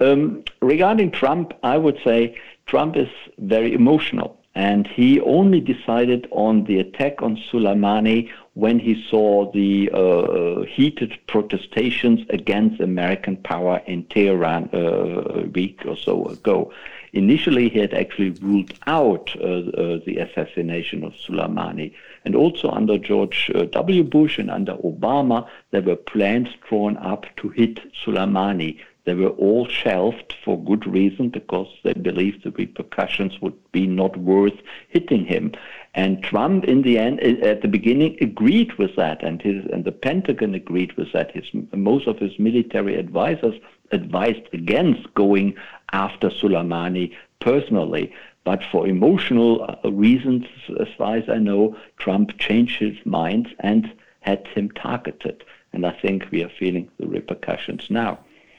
Um, 0.01 0.45
regarding 0.61 1.11
Trump, 1.11 1.53
I 1.62 1.79
would 1.79 1.99
say 2.05 2.37
Trump 2.66 2.97
is 2.97 3.09
very 3.38 3.73
emotional. 3.73 4.38
And 4.55 4.87
he 4.87 5.21
only 5.21 5.61
decided 5.61 6.29
on 6.31 6.64
the 6.64 6.79
attack 6.79 7.21
on 7.21 7.37
Soleimani 7.37 8.31
when 8.55 8.79
he 8.79 9.05
saw 9.11 9.53
the 9.53 9.90
uh, 9.92 10.62
heated 10.62 11.12
protestations 11.27 12.21
against 12.31 12.81
American 12.81 13.37
power 13.37 13.83
in 13.87 14.05
Tehran 14.05 14.71
uh, 14.73 14.79
a 14.79 15.47
week 15.49 15.83
or 15.85 15.95
so 15.95 16.25
ago. 16.29 16.73
Initially, 17.12 17.69
he 17.69 17.79
had 17.79 17.95
actually 17.95 18.31
ruled 18.31 18.73
out 18.87 19.35
uh, 19.40 19.45
uh 19.45 20.01
the 20.07 20.19
assassination 20.19 21.05
of 21.05 21.12
Soleimani. 21.14 21.92
And 22.25 22.35
also 22.35 22.71
under 22.71 22.99
George 22.99 23.51
uh, 23.55 23.64
W. 23.64 24.03
Bush 24.03 24.38
and 24.38 24.51
under 24.51 24.75
Obama, 24.77 25.47
there 25.71 25.83
were 25.83 25.97
plans 25.97 26.49
drawn 26.69 26.97
up 26.99 27.27
to 27.37 27.49
hit 27.51 27.81
Soleimani. 27.95 28.79
They 29.07 29.14
were 29.14 29.29
all 29.29 29.69
shelved 29.69 30.35
for 30.45 30.62
good 30.62 30.85
reason 30.85 31.29
because 31.29 31.69
they 31.85 31.92
believed 31.92 32.42
the 32.42 32.51
repercussions 32.51 33.40
would 33.40 33.55
be 33.71 33.87
not 33.87 34.16
worth 34.16 34.61
hitting 34.88 35.25
him. 35.25 35.53
And 35.95 36.25
Trump, 36.25 36.64
in 36.64 36.83
the 36.83 36.99
end, 36.99 37.21
at 37.21 37.62
the 37.62 37.69
beginning, 37.69 38.19
agreed 38.21 38.73
with 38.75 38.97
that, 38.97 39.23
and 39.23 39.40
his 39.40 39.64
and 39.73 39.85
the 39.85 39.92
Pentagon 39.92 40.55
agreed 40.55 40.92
with 40.95 41.12
that. 41.12 41.31
His 41.31 41.45
most 41.73 42.09
of 42.09 42.19
his 42.19 42.37
military 42.38 42.97
advisors 42.97 43.55
advised 43.92 44.49
against 44.53 45.12
going 45.14 45.55
after 45.92 46.31
Soleimani 46.31 47.14
personally. 47.40 48.12
But 48.44 48.62
for 48.70 48.87
emotional 48.87 49.79
uh, 49.85 49.90
reasons, 49.90 50.46
as 50.79 50.88
far 50.96 51.16
as 51.16 51.29
I 51.29 51.38
know, 51.38 51.77
Trump 51.99 52.38
changed 52.38 52.79
his 52.79 52.96
mind 53.05 53.55
and 53.61 53.92
had 54.20 54.46
him 54.49 54.70
targeted. 54.70 55.44
And 55.72 55.85
I 55.85 55.90
think 55.90 56.31
we 56.31 56.42
are 56.44 56.49
feeling 56.49 56.88
the 56.99 57.07
repercussions 57.07 57.90
now. 57.90 58.18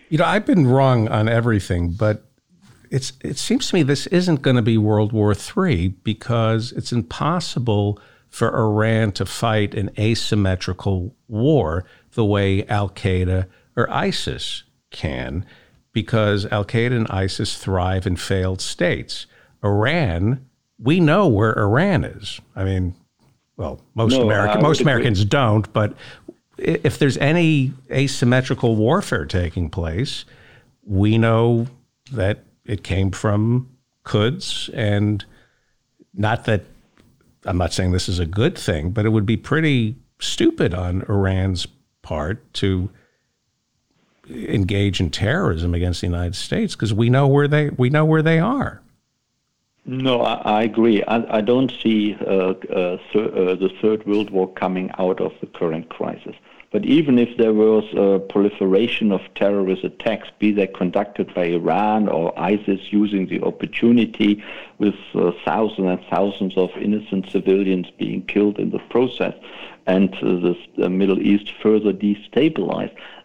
You 0.10 0.18
know, 0.18 0.26
I've 0.26 0.46
been 0.46 0.68
wrong 0.68 1.08
on 1.08 1.28
everything, 1.28 1.92
but 1.92 2.24
it's 2.92 3.14
it 3.22 3.38
seems 3.38 3.70
to 3.70 3.76
me 3.76 3.84
this 3.84 4.08
isn't 4.08 4.42
going 4.42 4.56
to 4.56 4.62
be 4.62 4.78
World 4.78 5.12
War 5.12 5.34
III 5.34 5.90
because 6.04 6.72
it's 6.74 6.92
impossible 6.92 8.00
for 8.30 8.56
Iran 8.56 9.12
to 9.14 9.26
fight 9.26 9.74
an 9.74 9.90
asymmetrical 9.98 11.16
war 11.28 11.86
the 12.14 12.26
way 12.26 12.66
Al 12.68 12.90
Qaeda 12.90 13.48
or 13.76 13.90
ISIS 13.90 14.64
can, 14.92 15.46
because 15.94 16.46
Al 16.48 16.66
Qaeda 16.66 16.96
and 16.96 17.08
ISIS 17.10 17.58
thrive 17.58 18.06
in 18.06 18.16
failed 18.16 18.62
states. 18.62 19.26
Iran, 19.64 20.46
we 20.80 21.00
know 21.00 21.28
where 21.28 21.58
Iran 21.58 22.04
is. 22.04 22.40
I 22.56 22.64
mean, 22.64 22.96
well, 23.58 23.82
most 23.96 24.14
no, 24.14 24.24
American, 24.24 24.62
most 24.62 24.82
Americans 24.82 25.22
agree. 25.22 25.30
don't, 25.30 25.74
but 25.74 25.94
if 26.58 27.00
there's 27.00 27.18
any 27.18 27.74
asymmetrical 27.92 28.76
warfare 28.76 29.26
taking 29.26 29.70
place, 29.70 30.26
we 30.84 31.18
know 31.18 31.68
that 32.12 32.44
it 32.66 32.84
came 32.84 33.12
from 33.12 33.70
Quds, 34.06 34.70
and 34.74 35.26
not 36.14 36.46
that 36.46 36.64
I'm 37.46 37.58
not 37.58 37.74
saying 37.74 37.92
this 37.92 38.10
is 38.10 38.20
a 38.20 38.26
good 38.26 38.58
thing, 38.58 38.92
but 38.92 39.06
it 39.06 39.10
would 39.10 39.26
be 39.26 39.38
pretty 39.38 39.96
stupid 40.20 40.74
on 40.74 41.04
Iran's 41.10 41.68
part 42.02 42.54
to 42.56 42.90
engage 44.30 45.00
in 45.00 45.10
terrorism 45.10 45.74
against 45.74 46.02
the 46.02 46.08
United 46.08 46.36
States 46.36 46.76
because 46.76 46.94
we 46.94 47.10
know 47.10 47.28
where 47.28 47.48
they 47.48 47.70
we 47.70 47.90
know 47.90 48.06
where 48.06 48.22
they 48.22 48.40
are. 48.40 48.82
No, 49.86 50.22
I, 50.22 50.34
I 50.44 50.64
agree. 50.64 51.02
I, 51.04 51.38
I, 51.38 51.42
don't 51.42 51.72
see 51.82 52.18
uh, 52.20 52.26
uh, 52.26 52.74
uh, 52.76 52.98
the 53.16 53.72
Third 53.82 54.06
World 54.06 54.32
War 54.32 54.52
coming 54.52 54.92
out 55.00 55.22
of 55.22 55.32
the 55.40 55.48
current 55.48 55.88
crisis. 55.88 56.36
But 56.72 56.84
even 56.86 57.18
if 57.18 57.38
there 57.38 57.54
was 57.54 57.86
a 57.96 58.20
proliferation 58.20 59.14
of 59.14 59.22
terrorist 59.36 59.86
attacks, 59.86 60.28
be 60.38 60.52
they 60.52 60.68
conducted 60.68 61.34
by 61.34 61.46
Iran 61.46 62.10
or 62.10 62.38
ISIS 62.38 62.92
using 62.92 63.28
the 63.28 63.42
opportunity 63.42 64.44
with 64.78 64.96
uh, 65.16 65.32
thousands 65.46 65.88
and 65.88 66.06
thousands 66.10 66.58
of 66.58 66.70
innocent 66.76 67.30
civilians 67.32 67.90
being 67.98 68.24
killed 68.26 68.60
in 68.60 68.72
the 68.72 68.80
process, 68.90 69.34
and 69.86 70.14
uh, 70.16 70.54
the 70.78 70.90
Middle 70.90 71.22
East 71.22 71.54
further 71.64 71.94
destabilized, 71.94 72.94
uh, 72.94 73.17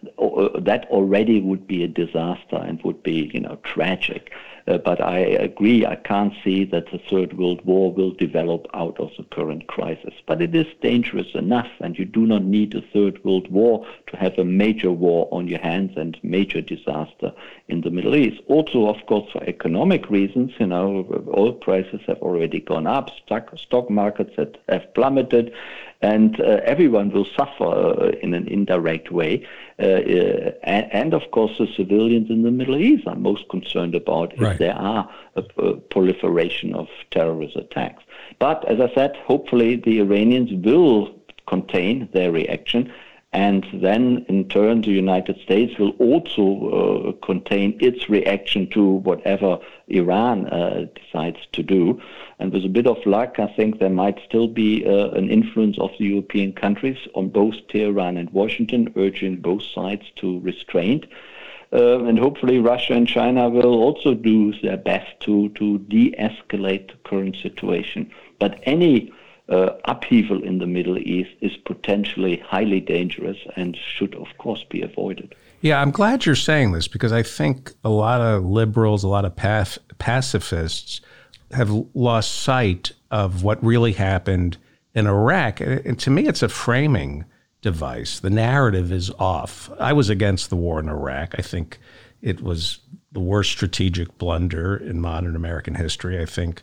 that 0.60 0.86
already 0.90 1.40
would 1.40 1.66
be 1.66 1.84
a 1.84 1.88
disaster 1.88 2.56
and 2.56 2.82
would 2.82 3.02
be, 3.02 3.30
you 3.32 3.40
know, 3.40 3.58
tragic. 3.62 4.32
Uh, 4.68 4.78
but 4.78 5.00
I 5.00 5.18
agree, 5.18 5.84
I 5.84 5.96
can't 5.96 6.32
see 6.44 6.64
that 6.66 6.90
the 6.92 7.00
Third 7.10 7.36
World 7.36 7.64
War 7.64 7.92
will 7.92 8.12
develop 8.12 8.66
out 8.74 8.98
of 9.00 9.10
the 9.16 9.24
current 9.24 9.66
crisis. 9.66 10.14
But 10.26 10.40
it 10.40 10.54
is 10.54 10.66
dangerous 10.80 11.34
enough, 11.34 11.68
and 11.80 11.98
you 11.98 12.04
do 12.04 12.26
not 12.26 12.44
need 12.44 12.74
a 12.74 12.80
Third 12.80 13.22
World 13.24 13.50
War 13.50 13.84
to 14.08 14.16
have 14.16 14.38
a 14.38 14.44
major 14.44 14.92
war 14.92 15.28
on 15.32 15.48
your 15.48 15.58
hands 15.58 15.96
and 15.96 16.16
major 16.22 16.60
disaster 16.60 17.32
in 17.66 17.80
the 17.80 17.90
Middle 17.90 18.14
East. 18.14 18.40
Also, 18.46 18.86
of 18.86 19.04
course, 19.06 19.30
for 19.32 19.42
economic 19.44 20.08
reasons, 20.10 20.52
you 20.60 20.66
know, 20.66 21.24
oil 21.36 21.54
prices 21.54 22.00
have 22.06 22.18
already 22.18 22.60
gone 22.60 22.86
up, 22.86 23.10
stock, 23.24 23.50
stock 23.58 23.90
markets 23.90 24.36
have 24.68 24.94
plummeted, 24.94 25.52
and 26.02 26.40
uh, 26.40 26.60
everyone 26.64 27.10
will 27.10 27.26
suffer 27.36 27.64
uh, 27.64 28.10
in 28.22 28.34
an 28.34 28.48
indirect 28.48 29.10
way. 29.10 29.46
Uh, 29.78 29.84
uh, 29.84 30.50
and, 30.64 30.92
and, 30.92 31.14
of 31.14 31.30
course, 31.30 31.52
the 31.58 31.68
civilians 31.76 32.28
in 32.28 32.42
the 32.42 32.50
Middle 32.50 32.76
East 32.76 33.06
are 33.06 33.14
most 33.14 33.48
concerned 33.48 33.94
about 33.94 34.32
right. 34.38 34.52
if 34.52 34.58
there 34.58 34.74
are 34.74 35.08
a, 35.36 35.42
a, 35.58 35.76
proliferation 35.76 36.74
of 36.74 36.88
terrorist 37.10 37.56
attacks. 37.56 38.02
But 38.38 38.64
as 38.68 38.80
I 38.80 38.92
said, 38.94 39.16
hopefully 39.24 39.76
the 39.76 40.00
Iranians 40.00 40.52
will 40.64 41.14
contain 41.46 42.08
their 42.12 42.32
reaction 42.32 42.92
and 43.34 43.66
then, 43.72 44.26
in 44.28 44.48
turn, 44.48 44.82
the 44.82 44.90
United 44.90 45.40
States 45.40 45.78
will 45.78 45.92
also 45.92 46.44
uh, 46.68 47.26
contain 47.26 47.78
its 47.80 48.10
reaction 48.10 48.68
to 48.70 48.84
whatever 48.84 49.58
Iran 49.92 50.46
uh, 50.46 50.86
decides 50.94 51.38
to 51.52 51.62
do. 51.62 52.00
And 52.38 52.52
with 52.52 52.64
a 52.64 52.68
bit 52.68 52.86
of 52.86 53.04
luck, 53.06 53.38
I 53.38 53.46
think 53.46 53.78
there 53.78 53.90
might 53.90 54.18
still 54.26 54.48
be 54.48 54.84
uh, 54.84 55.10
an 55.10 55.30
influence 55.30 55.78
of 55.78 55.90
the 55.98 56.06
European 56.06 56.52
countries 56.52 56.98
on 57.14 57.28
both 57.28 57.54
Tehran 57.68 58.16
and 58.16 58.30
Washington, 58.30 58.92
urging 58.96 59.36
both 59.36 59.62
sides 59.62 60.04
to 60.16 60.40
restraint. 60.40 61.06
Uh, 61.72 62.04
and 62.04 62.18
hopefully, 62.18 62.58
Russia 62.58 62.92
and 62.92 63.08
China 63.08 63.48
will 63.48 63.74
also 63.82 64.12
do 64.12 64.52
their 64.60 64.76
best 64.76 65.18
to, 65.20 65.48
to 65.50 65.78
de 65.78 66.14
escalate 66.18 66.88
the 66.88 66.98
current 67.04 67.36
situation. 67.36 68.10
But 68.38 68.60
any 68.64 69.12
uh, 69.48 69.70
upheaval 69.84 70.42
in 70.42 70.58
the 70.58 70.66
Middle 70.66 70.98
East 70.98 71.30
is 71.40 71.56
potentially 71.56 72.36
highly 72.36 72.80
dangerous 72.80 73.38
and 73.56 73.76
should, 73.76 74.14
of 74.14 74.28
course, 74.38 74.64
be 74.64 74.82
avoided. 74.82 75.34
Yeah, 75.62 75.80
I'm 75.80 75.92
glad 75.92 76.26
you're 76.26 76.34
saying 76.34 76.72
this 76.72 76.88
because 76.88 77.12
I 77.12 77.22
think 77.22 77.72
a 77.84 77.88
lot 77.88 78.20
of 78.20 78.44
liberals, 78.44 79.04
a 79.04 79.08
lot 79.08 79.24
of 79.24 79.36
pacifists 79.36 81.00
have 81.52 81.70
lost 81.94 82.42
sight 82.42 82.90
of 83.12 83.44
what 83.44 83.62
really 83.64 83.92
happened 83.92 84.56
in 84.92 85.06
Iraq. 85.06 85.60
And 85.60 85.96
to 86.00 86.10
me, 86.10 86.26
it's 86.26 86.42
a 86.42 86.48
framing 86.48 87.24
device. 87.60 88.18
The 88.18 88.28
narrative 88.28 88.90
is 88.90 89.10
off. 89.12 89.70
I 89.78 89.92
was 89.92 90.10
against 90.10 90.50
the 90.50 90.56
war 90.56 90.80
in 90.80 90.88
Iraq. 90.88 91.36
I 91.38 91.42
think 91.42 91.78
it 92.20 92.42
was 92.42 92.80
the 93.12 93.20
worst 93.20 93.52
strategic 93.52 94.18
blunder 94.18 94.76
in 94.76 95.00
modern 95.00 95.36
American 95.36 95.76
history. 95.76 96.20
I 96.20 96.26
think 96.26 96.62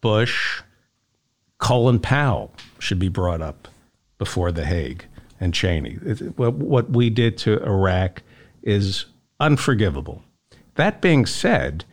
Bush 0.00 0.62
Colin 1.58 1.98
Powell 1.98 2.54
should 2.78 3.00
be 3.00 3.08
brought 3.08 3.42
up 3.42 3.66
before 4.18 4.52
The 4.52 4.66
Hague 4.66 5.06
and 5.40 5.52
Cheney. 5.52 5.94
What 6.36 6.90
we 6.90 7.10
did 7.10 7.38
to 7.38 7.60
Iraq 7.64 8.22
is 8.66 9.06
unforgivable. 9.40 10.22
That 10.74 11.00
being 11.00 11.24
said, 11.24 11.86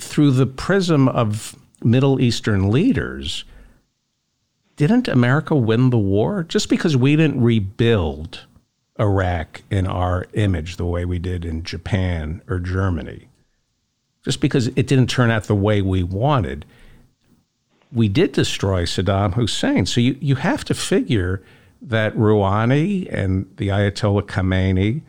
through 0.00 0.32
the 0.32 0.46
prism 0.46 1.06
of 1.08 1.54
Middle 1.84 2.20
Eastern 2.20 2.70
leaders, 2.70 3.44
didn't 4.76 5.06
America 5.06 5.54
win 5.54 5.90
the 5.90 5.98
war? 5.98 6.42
Just 6.42 6.68
because 6.68 6.96
we 6.96 7.14
didn't 7.14 7.40
rebuild 7.40 8.46
Iraq 8.98 9.62
in 9.70 9.86
our 9.86 10.26
image 10.32 10.76
the 10.76 10.86
way 10.86 11.04
we 11.04 11.18
did 11.18 11.44
in 11.44 11.62
Japan 11.62 12.42
or 12.48 12.58
Germany, 12.58 13.28
just 14.24 14.40
because 14.40 14.68
it 14.68 14.86
didn't 14.86 15.08
turn 15.08 15.30
out 15.30 15.44
the 15.44 15.54
way 15.54 15.82
we 15.82 16.02
wanted, 16.02 16.64
we 17.92 18.08
did 18.08 18.32
destroy 18.32 18.84
Saddam 18.84 19.34
Hussein. 19.34 19.86
So 19.86 20.00
you, 20.00 20.16
you 20.20 20.36
have 20.36 20.64
to 20.64 20.74
figure 20.74 21.42
that 21.82 22.16
Rouhani 22.16 23.12
and 23.12 23.52
the 23.56 23.68
Ayatollah 23.68 24.22
Khamenei, 24.22 25.02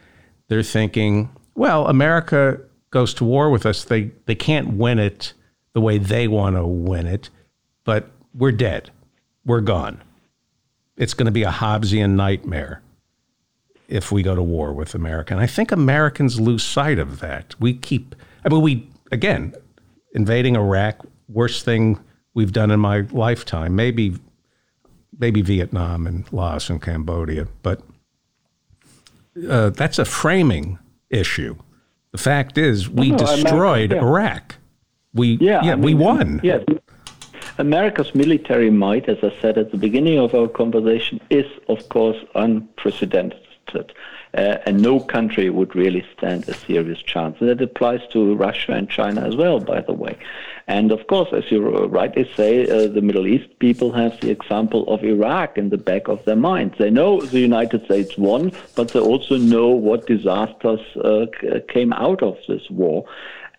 they're 0.53 0.61
thinking, 0.61 1.29
well, 1.55 1.87
America 1.87 2.61
goes 2.91 3.15
to 3.15 3.23
war 3.23 3.49
with 3.49 3.65
us. 3.65 3.83
They, 3.83 4.11
they 4.27 4.35
can't 4.35 4.73
win 4.73 4.99
it 4.99 5.33
the 5.73 5.81
way 5.81 5.97
they 5.97 6.27
want 6.27 6.55
to 6.55 6.63
win 6.63 7.07
it, 7.07 7.31
but 7.83 8.11
we're 8.35 8.51
dead. 8.51 8.91
We're 9.45 9.61
gone. 9.61 9.99
It's 10.95 11.15
going 11.15 11.25
to 11.25 11.31
be 11.31 11.41
a 11.41 11.49
Hobbesian 11.49 12.11
nightmare 12.11 12.83
if 13.87 14.11
we 14.11 14.21
go 14.21 14.35
to 14.35 14.43
war 14.43 14.73
with 14.73 14.93
America. 14.93 15.33
And 15.33 15.41
I 15.41 15.47
think 15.47 15.71
Americans 15.71 16.39
lose 16.39 16.61
sight 16.61 16.99
of 16.99 17.19
that. 17.19 17.55
We 17.59 17.73
keep, 17.73 18.15
I 18.45 18.49
mean, 18.49 18.61
we, 18.61 18.87
again, 19.11 19.55
invading 20.13 20.55
Iraq, 20.55 21.03
worst 21.27 21.65
thing 21.65 21.99
we've 22.35 22.51
done 22.51 22.69
in 22.69 22.79
my 22.79 23.07
lifetime. 23.11 23.75
Maybe, 23.75 24.17
maybe 25.17 25.41
Vietnam 25.41 26.05
and 26.05 26.31
Laos 26.31 26.69
and 26.69 26.79
Cambodia, 26.79 27.47
but 27.63 27.81
uh, 29.47 29.69
that's 29.71 29.99
a 29.99 30.05
framing 30.05 30.79
issue. 31.09 31.55
The 32.11 32.17
fact 32.17 32.57
is, 32.57 32.89
we 32.89 33.11
no, 33.11 33.17
destroyed 33.17 33.91
America, 33.91 33.95
yeah. 33.95 34.01
Iraq. 34.01 34.55
We 35.13 35.27
yeah, 35.41 35.63
yeah 35.63 35.71
I 35.73 35.75
mean, 35.75 35.85
we 35.85 35.93
won. 35.93 36.39
Yes. 36.43 36.63
America's 37.57 38.13
military 38.15 38.71
might, 38.71 39.07
as 39.07 39.17
I 39.23 39.31
said 39.41 39.57
at 39.57 39.71
the 39.71 39.77
beginning 39.77 40.17
of 40.19 40.33
our 40.33 40.47
conversation, 40.47 41.19
is 41.29 41.45
of 41.69 41.87
course 41.89 42.17
unprecedented. 42.35 43.39
Uh, 44.35 44.57
and 44.65 44.81
no 44.81 44.99
country 44.99 45.49
would 45.49 45.75
really 45.75 46.05
stand 46.17 46.47
a 46.49 46.53
serious 46.53 47.01
chance. 47.03 47.37
And 47.39 47.49
that 47.49 47.61
applies 47.61 48.01
to 48.11 48.35
Russia 48.35 48.73
and 48.73 48.89
China 48.89 49.21
as 49.21 49.35
well, 49.35 49.59
by 49.59 49.81
the 49.81 49.93
way. 49.93 50.17
And 50.67 50.91
of 50.91 51.07
course, 51.07 51.29
as 51.33 51.51
you 51.51 51.61
rightly 51.87 52.29
say, 52.35 52.67
uh, 52.67 52.87
the 52.87 53.01
Middle 53.01 53.27
East 53.27 53.59
people 53.59 53.91
have 53.91 54.19
the 54.21 54.31
example 54.31 54.87
of 54.87 55.03
Iraq 55.03 55.57
in 55.57 55.69
the 55.69 55.77
back 55.77 56.07
of 56.07 56.23
their 56.25 56.35
minds. 56.35 56.75
They 56.77 56.89
know 56.89 57.21
the 57.21 57.39
United 57.39 57.85
States 57.85 58.17
won, 58.17 58.51
but 58.75 58.89
they 58.89 58.99
also 58.99 59.37
know 59.37 59.67
what 59.67 60.07
disasters 60.07 60.81
uh, 60.97 61.25
came 61.67 61.93
out 61.93 62.23
of 62.23 62.37
this 62.47 62.69
war. 62.69 63.05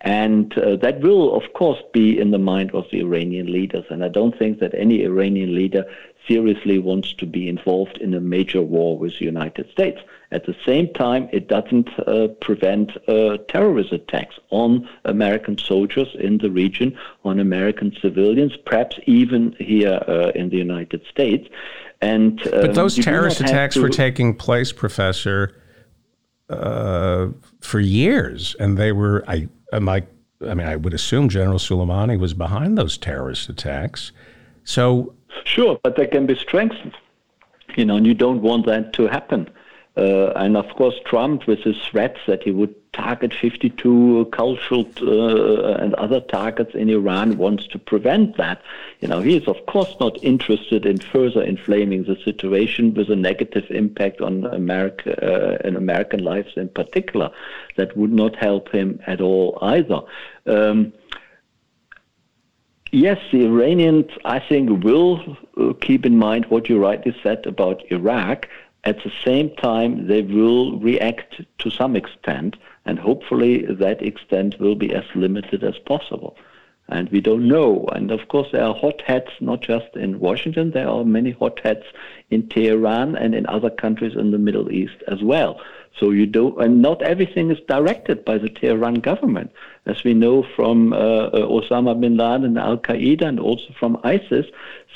And 0.01 0.55
uh, 0.57 0.75
that 0.77 1.01
will, 1.01 1.35
of 1.35 1.53
course, 1.53 1.81
be 1.91 2.19
in 2.19 2.29
the 2.31 2.37
mind 2.37 2.71
of 2.75 2.85
the 2.91 2.99
Iranian 2.99 3.51
leaders. 3.51 3.85
And 3.89 4.03
I 4.03 4.07
don't 4.07 4.37
think 4.37 4.59
that 4.59 4.73
any 4.75 5.03
Iranian 5.03 5.55
leader 5.55 5.85
seriously 6.27 6.79
wants 6.79 7.13
to 7.13 7.25
be 7.25 7.47
involved 7.47 7.97
in 7.97 8.13
a 8.13 8.19
major 8.19 8.61
war 8.61 8.97
with 8.97 9.17
the 9.19 9.25
United 9.25 9.69
States. 9.71 9.99
At 10.31 10.45
the 10.45 10.55
same 10.65 10.91
time, 10.93 11.29
it 11.31 11.47
doesn't 11.47 11.87
uh, 11.99 12.27
prevent 12.41 12.91
uh, 13.07 13.37
terrorist 13.47 13.91
attacks 13.91 14.35
on 14.49 14.89
American 15.05 15.57
soldiers 15.57 16.09
in 16.19 16.39
the 16.39 16.49
region, 16.49 16.97
on 17.23 17.39
American 17.39 17.95
civilians, 18.01 18.57
perhaps 18.65 18.99
even 19.05 19.55
here 19.59 19.99
uh, 20.07 20.31
in 20.35 20.49
the 20.49 20.57
United 20.57 21.05
States. 21.09 21.47
And 22.01 22.41
um, 22.47 22.61
but 22.61 22.73
those 22.73 22.95
terrorist 22.95 23.39
attacks 23.39 23.75
to... 23.75 23.81
were 23.81 23.89
taking 23.89 24.35
place, 24.35 24.71
Professor, 24.71 25.55
uh, 26.49 27.27
for 27.61 27.79
years, 27.79 28.55
and 28.59 28.77
they 28.77 28.91
were. 28.91 29.23
I 29.27 29.47
am 29.71 29.87
I. 29.87 30.03
I 30.45 30.53
mean, 30.53 30.67
I 30.67 30.75
would 30.75 30.93
assume 30.93 31.29
General 31.29 31.59
Soleimani 31.59 32.19
was 32.19 32.33
behind 32.33 32.77
those 32.77 32.97
terrorist 32.97 33.47
attacks. 33.47 34.11
So 34.65 35.15
Sure, 35.43 35.79
but 35.83 35.95
they 35.95 36.07
can 36.07 36.25
be 36.25 36.35
strengthened. 36.35 36.95
You 37.75 37.85
know, 37.85 37.97
and 37.97 38.07
you 38.07 38.13
don't 38.13 38.41
want 38.41 38.65
that 38.67 38.93
to 38.93 39.07
happen. 39.07 39.49
Uh, 39.97 40.31
and 40.35 40.57
of 40.57 40.67
course, 40.75 40.95
Trump, 41.05 41.47
with 41.47 41.59
his 41.59 41.77
threats 41.89 42.19
that 42.27 42.43
he 42.43 42.51
would 42.51 42.75
target 42.91 43.33
52 43.33 44.29
cultural 44.31 44.85
uh, 45.01 45.75
and 45.75 45.93
other 45.95 46.19
targets 46.19 46.75
in 46.75 46.89
Iran, 46.89 47.37
wants 47.37 47.67
to 47.67 47.79
prevent 47.79 48.35
that. 48.35 48.61
You 48.99 49.07
know, 49.07 49.21
he 49.21 49.37
is 49.37 49.47
of 49.47 49.65
course 49.67 49.95
not 50.01 50.21
interested 50.21 50.85
in 50.85 50.97
further 50.97 51.41
inflaming 51.41 52.03
the 52.03 52.17
situation 52.25 52.93
with 52.93 53.09
a 53.09 53.15
negative 53.15 53.65
impact 53.69 54.19
on 54.19 54.45
America 54.45 55.15
uh, 55.23 55.57
and 55.65 55.77
American 55.77 56.23
lives 56.23 56.53
in 56.57 56.69
particular. 56.69 57.31
That 57.77 57.95
would 57.95 58.11
not 58.11 58.35
help 58.35 58.71
him 58.71 58.99
at 59.07 59.21
all 59.21 59.57
either. 59.61 60.01
Um, 60.45 60.93
Yes, 62.95 63.19
the 63.29 63.43
Iranians, 63.43 64.09
I 64.23 64.39
think, 64.39 64.81
will 64.81 65.37
uh, 65.57 65.73
keep 65.81 66.05
in 66.05 66.17
mind 66.17 66.45
what 66.45 66.69
you 66.69 66.81
rightly 66.81 67.13
said 67.21 67.45
about 67.45 67.83
Iraq. 67.91 68.47
At 68.85 69.03
the 69.03 69.11
same 69.25 69.53
time, 69.57 70.07
they 70.07 70.21
will 70.21 70.79
react 70.79 71.41
to 71.57 71.69
some 71.69 71.97
extent, 71.97 72.55
and 72.85 72.97
hopefully 72.97 73.65
that 73.65 74.01
extent 74.01 74.61
will 74.61 74.75
be 74.75 74.93
as 74.93 75.03
limited 75.13 75.61
as 75.61 75.77
possible. 75.79 76.37
And 76.87 77.09
we 77.09 77.19
don't 77.19 77.47
know. 77.47 77.87
And 77.93 78.11
of 78.11 78.27
course, 78.27 78.49
there 78.51 78.63
are 78.63 78.75
hotheads 78.75 79.31
not 79.39 79.61
just 79.61 79.95
in 79.95 80.19
Washington, 80.19 80.71
there 80.71 80.87
are 80.87 81.03
many 81.03 81.31
hotheads 81.31 81.85
in 82.29 82.47
Tehran 82.49 83.15
and 83.15 83.33
in 83.33 83.47
other 83.47 83.69
countries 83.69 84.15
in 84.15 84.31
the 84.31 84.37
Middle 84.37 84.71
East 84.71 85.01
as 85.07 85.23
well. 85.23 85.59
So 85.99 86.11
you 86.11 86.25
don't, 86.25 86.61
and 86.61 86.81
not 86.81 87.01
everything 87.01 87.51
is 87.51 87.59
directed 87.69 88.25
by 88.25 88.37
the 88.37 88.49
Tehran 88.49 88.95
government, 88.95 89.51
as 89.85 90.03
we 90.03 90.13
know 90.13 90.43
from 90.55 90.91
uh, 90.91 90.97
uh 90.97 91.47
Osama 91.47 91.99
bin 91.99 92.17
Laden 92.17 92.43
and 92.43 92.57
Al 92.57 92.77
Qaeda, 92.77 93.21
and 93.21 93.39
also 93.39 93.73
from 93.79 93.97
ISIS. 94.03 94.45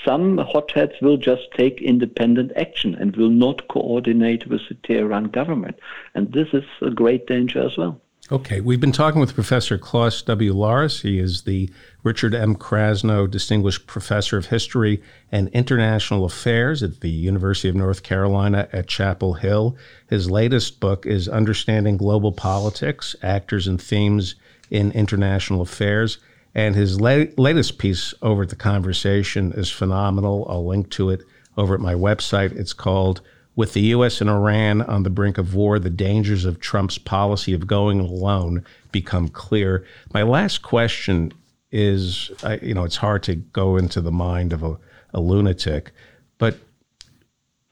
Some 0.03 0.37
hotheads 0.37 0.93
will 1.01 1.17
just 1.17 1.47
take 1.55 1.81
independent 1.81 2.51
action 2.57 2.95
and 2.95 3.15
will 3.15 3.29
not 3.29 3.67
coordinate 3.69 4.47
with 4.47 4.61
the 4.67 4.75
Tehran 4.75 5.25
government, 5.25 5.79
and 6.15 6.33
this 6.33 6.49
is 6.53 6.65
a 6.81 6.89
great 6.89 7.27
danger 7.27 7.61
as 7.61 7.77
well. 7.77 8.01
Okay, 8.31 8.61
we've 8.61 8.79
been 8.79 8.91
talking 8.91 9.19
with 9.19 9.33
Professor 9.33 9.79
Klaus 9.79 10.21
W. 10.21 10.53
Larres. 10.53 11.01
He 11.01 11.17
is 11.17 11.41
the 11.41 11.67
Richard 12.03 12.35
M. 12.35 12.55
Krasno 12.55 13.27
Distinguished 13.27 13.87
Professor 13.87 14.37
of 14.37 14.45
History 14.45 15.01
and 15.31 15.47
International 15.47 16.25
Affairs 16.25 16.83
at 16.83 16.99
the 16.99 17.09
University 17.09 17.69
of 17.69 17.75
North 17.75 18.03
Carolina 18.03 18.69
at 18.71 18.85
Chapel 18.85 19.33
Hill. 19.33 19.75
His 20.11 20.29
latest 20.29 20.79
book 20.79 21.07
is 21.07 21.27
Understanding 21.27 21.97
Global 21.97 22.31
Politics 22.31 23.15
Actors 23.23 23.65
and 23.65 23.81
Themes 23.81 24.35
in 24.69 24.91
International 24.91 25.61
Affairs. 25.61 26.19
And 26.53 26.75
his 26.75 27.01
la- 27.01 27.25
latest 27.35 27.79
piece 27.79 28.13
over 28.21 28.43
at 28.43 28.49
The 28.49 28.55
Conversation 28.55 29.53
is 29.53 29.71
phenomenal. 29.71 30.45
I'll 30.47 30.67
link 30.67 30.91
to 30.91 31.09
it 31.09 31.23
over 31.57 31.73
at 31.73 31.81
my 31.81 31.95
website. 31.95 32.51
It's 32.51 32.73
called 32.73 33.21
with 33.59 33.73
the 33.73 33.81
U.S. 33.81 34.21
and 34.21 34.29
Iran 34.29 34.81
on 34.83 35.03
the 35.03 35.09
brink 35.09 35.37
of 35.37 35.53
war, 35.53 35.79
the 35.79 35.89
dangers 35.89 36.45
of 36.45 36.61
Trump's 36.61 36.97
policy 36.97 37.53
of 37.53 37.67
going 37.67 37.99
alone 37.99 38.63
become 38.93 39.27
clear. 39.27 39.85
My 40.13 40.23
last 40.23 40.61
question 40.61 41.33
is 41.69 42.31
you 42.61 42.73
know, 42.73 42.85
it's 42.85 42.95
hard 42.95 43.21
to 43.23 43.35
go 43.35 43.75
into 43.75 43.99
the 43.99 44.13
mind 44.13 44.53
of 44.53 44.63
a, 44.63 44.77
a 45.13 45.19
lunatic, 45.19 45.91
but 46.37 46.55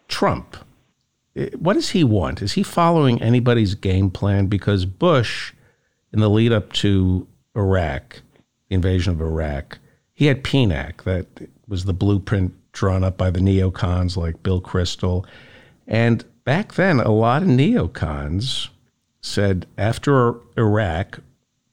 Trump, 0.10 0.58
eh, 1.38 1.52
what 1.58 1.76
does 1.76 1.92
he 1.92 2.04
want? 2.04 2.42
Is 2.42 2.52
he 2.52 2.64
following 2.64 3.22
anybody's 3.22 3.74
game 3.74 4.10
plan? 4.10 4.48
Because 4.48 4.84
Bush, 4.84 5.54
in 6.12 6.20
the 6.20 6.30
lead 6.30 6.52
up 6.52 6.74
to 6.74 7.26
Iraq, 7.56 8.24
the 8.68 8.76
invasion 8.76 9.14
of 9.14 9.22
Iraq, 9.22 9.80
he 10.14 10.26
had 10.26 10.44
PNAC, 10.44 11.04
that 11.04 11.28
was 11.66 11.86
the 11.86 11.94
blueprint 11.94 12.54
drawn 12.74 13.06
up 13.06 13.18
by 13.18 13.30
the 13.30 13.40
neocons 13.40 14.18
like 14.18 14.44
Bill 14.44 14.60
Kristol. 14.62 15.26
And 15.88 16.26
back 16.44 16.74
then, 16.74 17.00
a 17.00 17.12
lot 17.12 17.44
of 17.44 17.48
neocons 17.48 18.70
said 19.22 19.66
after 19.78 20.36
Iraq, 20.58 21.20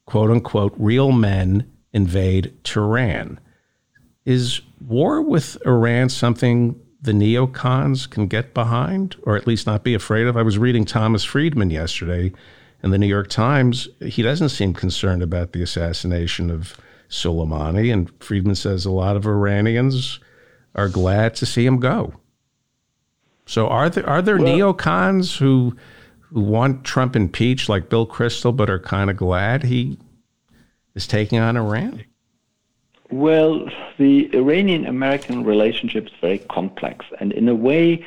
quote 0.05 0.31
unquote, 0.31 0.73
real 0.77 1.11
men 1.11 1.69
invade 1.93 2.53
Tehran. 2.63 3.39
Is 4.25 4.61
war 4.79 5.21
with 5.21 5.57
Iran 5.65 6.09
something 6.09 6.79
the 7.01 7.11
neocons 7.11 8.09
can 8.09 8.27
get 8.27 8.53
behind, 8.53 9.15
or 9.23 9.35
at 9.35 9.45
least 9.45 9.67
not 9.67 9.83
be 9.83 9.93
afraid 9.93 10.25
of? 10.27 10.35
I 10.35 10.41
was 10.41 10.57
reading 10.57 10.85
Thomas 10.85 11.23
Friedman 11.23 11.69
yesterday 11.69 12.33
in 12.81 12.91
the 12.91 12.97
New 12.97 13.07
York 13.07 13.29
Times. 13.29 13.87
He 14.01 14.21
doesn't 14.21 14.49
seem 14.49 14.73
concerned 14.73 15.21
about 15.21 15.51
the 15.51 15.61
assassination 15.61 16.49
of 16.49 16.77
Soleimani, 17.09 17.93
and 17.93 18.11
Friedman 18.23 18.55
says 18.55 18.85
a 18.85 18.91
lot 18.91 19.15
of 19.15 19.25
Iranians 19.25 20.19
are 20.73 20.89
glad 20.89 21.35
to 21.35 21.45
see 21.45 21.65
him 21.65 21.79
go. 21.79 22.15
So 23.45 23.67
are 23.67 23.89
there 23.89 24.07
are 24.09 24.21
there 24.21 24.37
well, 24.37 24.47
neocons 24.47 25.37
who 25.37 25.75
who 26.19 26.41
want 26.41 26.83
Trump 26.83 27.15
impeached 27.15 27.69
like 27.69 27.89
Bill 27.89 28.07
Kristol, 28.07 28.55
but 28.55 28.69
are 28.69 28.79
kind 28.79 29.09
of 29.09 29.17
glad 29.17 29.63
he 29.63 29.97
is 30.95 31.07
taking 31.07 31.39
on 31.39 31.55
Iran? 31.55 32.03
Well, 33.11 33.69
the 33.97 34.35
Iranian 34.35 34.87
American 34.87 35.43
relationship 35.43 36.07
is 36.07 36.13
very 36.19 36.39
complex, 36.39 37.05
and 37.19 37.31
in 37.31 37.47
a 37.47 37.53
way, 37.53 38.03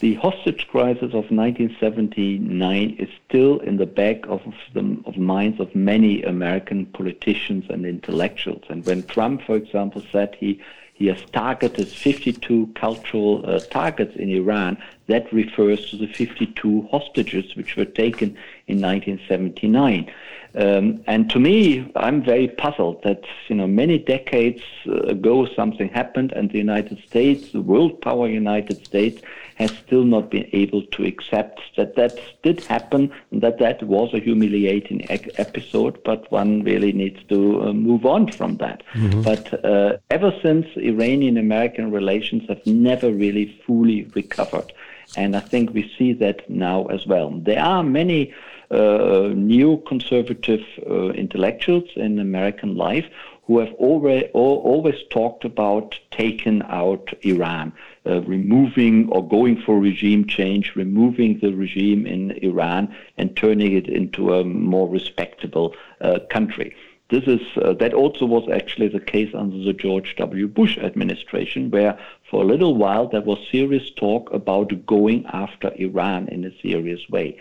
the 0.00 0.14
hostage 0.14 0.68
crisis 0.68 1.14
of 1.14 1.30
1979 1.30 2.96
is 2.98 3.08
still 3.26 3.60
in 3.60 3.76
the 3.78 3.86
back 3.86 4.26
of 4.26 4.42
the 4.74 4.98
of 5.06 5.16
minds 5.16 5.58
of 5.58 5.74
many 5.74 6.22
American 6.22 6.86
politicians 6.86 7.64
and 7.70 7.86
intellectuals. 7.86 8.62
And 8.68 8.84
when 8.84 9.02
Trump, 9.04 9.42
for 9.42 9.56
example, 9.56 10.02
said 10.12 10.36
he 10.38 10.60
he 10.94 11.06
has 11.06 11.20
targeted 11.32 11.88
52 11.88 12.70
cultural 12.74 13.44
uh, 13.44 13.60
targets 13.60 14.14
in 14.16 14.28
Iran. 14.30 14.76
That 15.08 15.32
refers 15.32 15.90
to 15.90 15.96
the 15.96 16.06
52 16.06 16.88
hostages 16.90 17.56
which 17.56 17.76
were 17.76 17.84
taken 17.84 18.36
in 18.66 18.80
1979. 18.80 20.10
Um, 20.54 21.02
and 21.06 21.30
to 21.30 21.40
me, 21.40 21.90
I'm 21.96 22.22
very 22.22 22.48
puzzled 22.48 23.02
that 23.04 23.24
you 23.48 23.56
know 23.56 23.66
many 23.66 23.98
decades 23.98 24.62
ago 24.84 25.46
something 25.56 25.88
happened, 25.88 26.32
and 26.32 26.50
the 26.50 26.58
United 26.58 27.02
States, 27.08 27.52
the 27.52 27.62
world 27.62 28.00
power 28.02 28.28
United 28.28 28.84
States, 28.84 29.22
has 29.56 29.70
still 29.86 30.04
not 30.04 30.30
been 30.30 30.48
able 30.52 30.82
to 30.82 31.04
accept 31.04 31.60
that 31.76 31.96
that 31.96 32.18
did 32.42 32.64
happen 32.64 33.12
and 33.30 33.40
that 33.42 33.58
that 33.58 33.82
was 33.82 34.12
a 34.14 34.18
humiliating 34.18 35.06
episode. 35.10 36.02
But 36.04 36.30
one 36.30 36.62
really 36.62 36.92
needs 36.92 37.22
to 37.28 37.62
uh, 37.62 37.72
move 37.72 38.06
on 38.06 38.32
from 38.32 38.56
that. 38.56 38.82
Mm-hmm. 38.94 39.22
But 39.22 39.64
uh, 39.64 39.98
ever 40.10 40.32
since, 40.42 40.66
Iranian-American 40.76 41.90
relations 41.90 42.48
have 42.48 42.64
never 42.66 43.12
really 43.12 43.46
fully 43.66 44.04
recovered, 44.14 44.72
and 45.16 45.36
I 45.36 45.40
think 45.40 45.72
we 45.72 45.92
see 45.98 46.12
that 46.14 46.48
now 46.48 46.86
as 46.86 47.06
well. 47.06 47.30
There 47.30 47.60
are 47.60 47.82
many 47.82 48.32
uh, 48.70 49.34
neoconservative 49.34 50.64
uh, 50.90 51.12
intellectuals 51.12 51.90
in 51.96 52.18
American 52.18 52.74
life 52.76 53.06
who 53.44 53.58
have 53.58 53.72
already, 53.74 54.28
always 54.28 54.94
talked 55.10 55.44
about 55.44 55.98
taking 56.10 56.62
out 56.62 57.12
Iran, 57.22 57.72
uh, 58.06 58.20
removing 58.22 59.08
or 59.10 59.26
going 59.26 59.60
for 59.60 59.78
regime 59.78 60.26
change, 60.26 60.74
removing 60.74 61.38
the 61.40 61.52
regime 61.54 62.06
in 62.06 62.32
Iran 62.42 62.94
and 63.16 63.36
turning 63.36 63.72
it 63.76 63.88
into 63.88 64.34
a 64.34 64.44
more 64.44 64.88
respectable 64.88 65.74
uh, 66.00 66.18
country. 66.30 66.74
This 67.10 67.24
is 67.24 67.42
uh, 67.56 67.74
that 67.74 67.92
also 67.92 68.24
was 68.24 68.48
actually 68.50 68.88
the 68.88 68.98
case 68.98 69.34
under 69.34 69.58
the 69.58 69.74
George 69.74 70.16
W. 70.16 70.48
Bush 70.48 70.78
administration, 70.78 71.70
where 71.70 71.98
for 72.30 72.42
a 72.42 72.46
little 72.46 72.74
while 72.74 73.06
there 73.06 73.20
was 73.20 73.38
serious 73.50 73.90
talk 73.90 74.32
about 74.32 74.86
going 74.86 75.26
after 75.26 75.72
Iran 75.76 76.28
in 76.28 76.44
a 76.46 76.60
serious 76.62 77.06
way. 77.10 77.36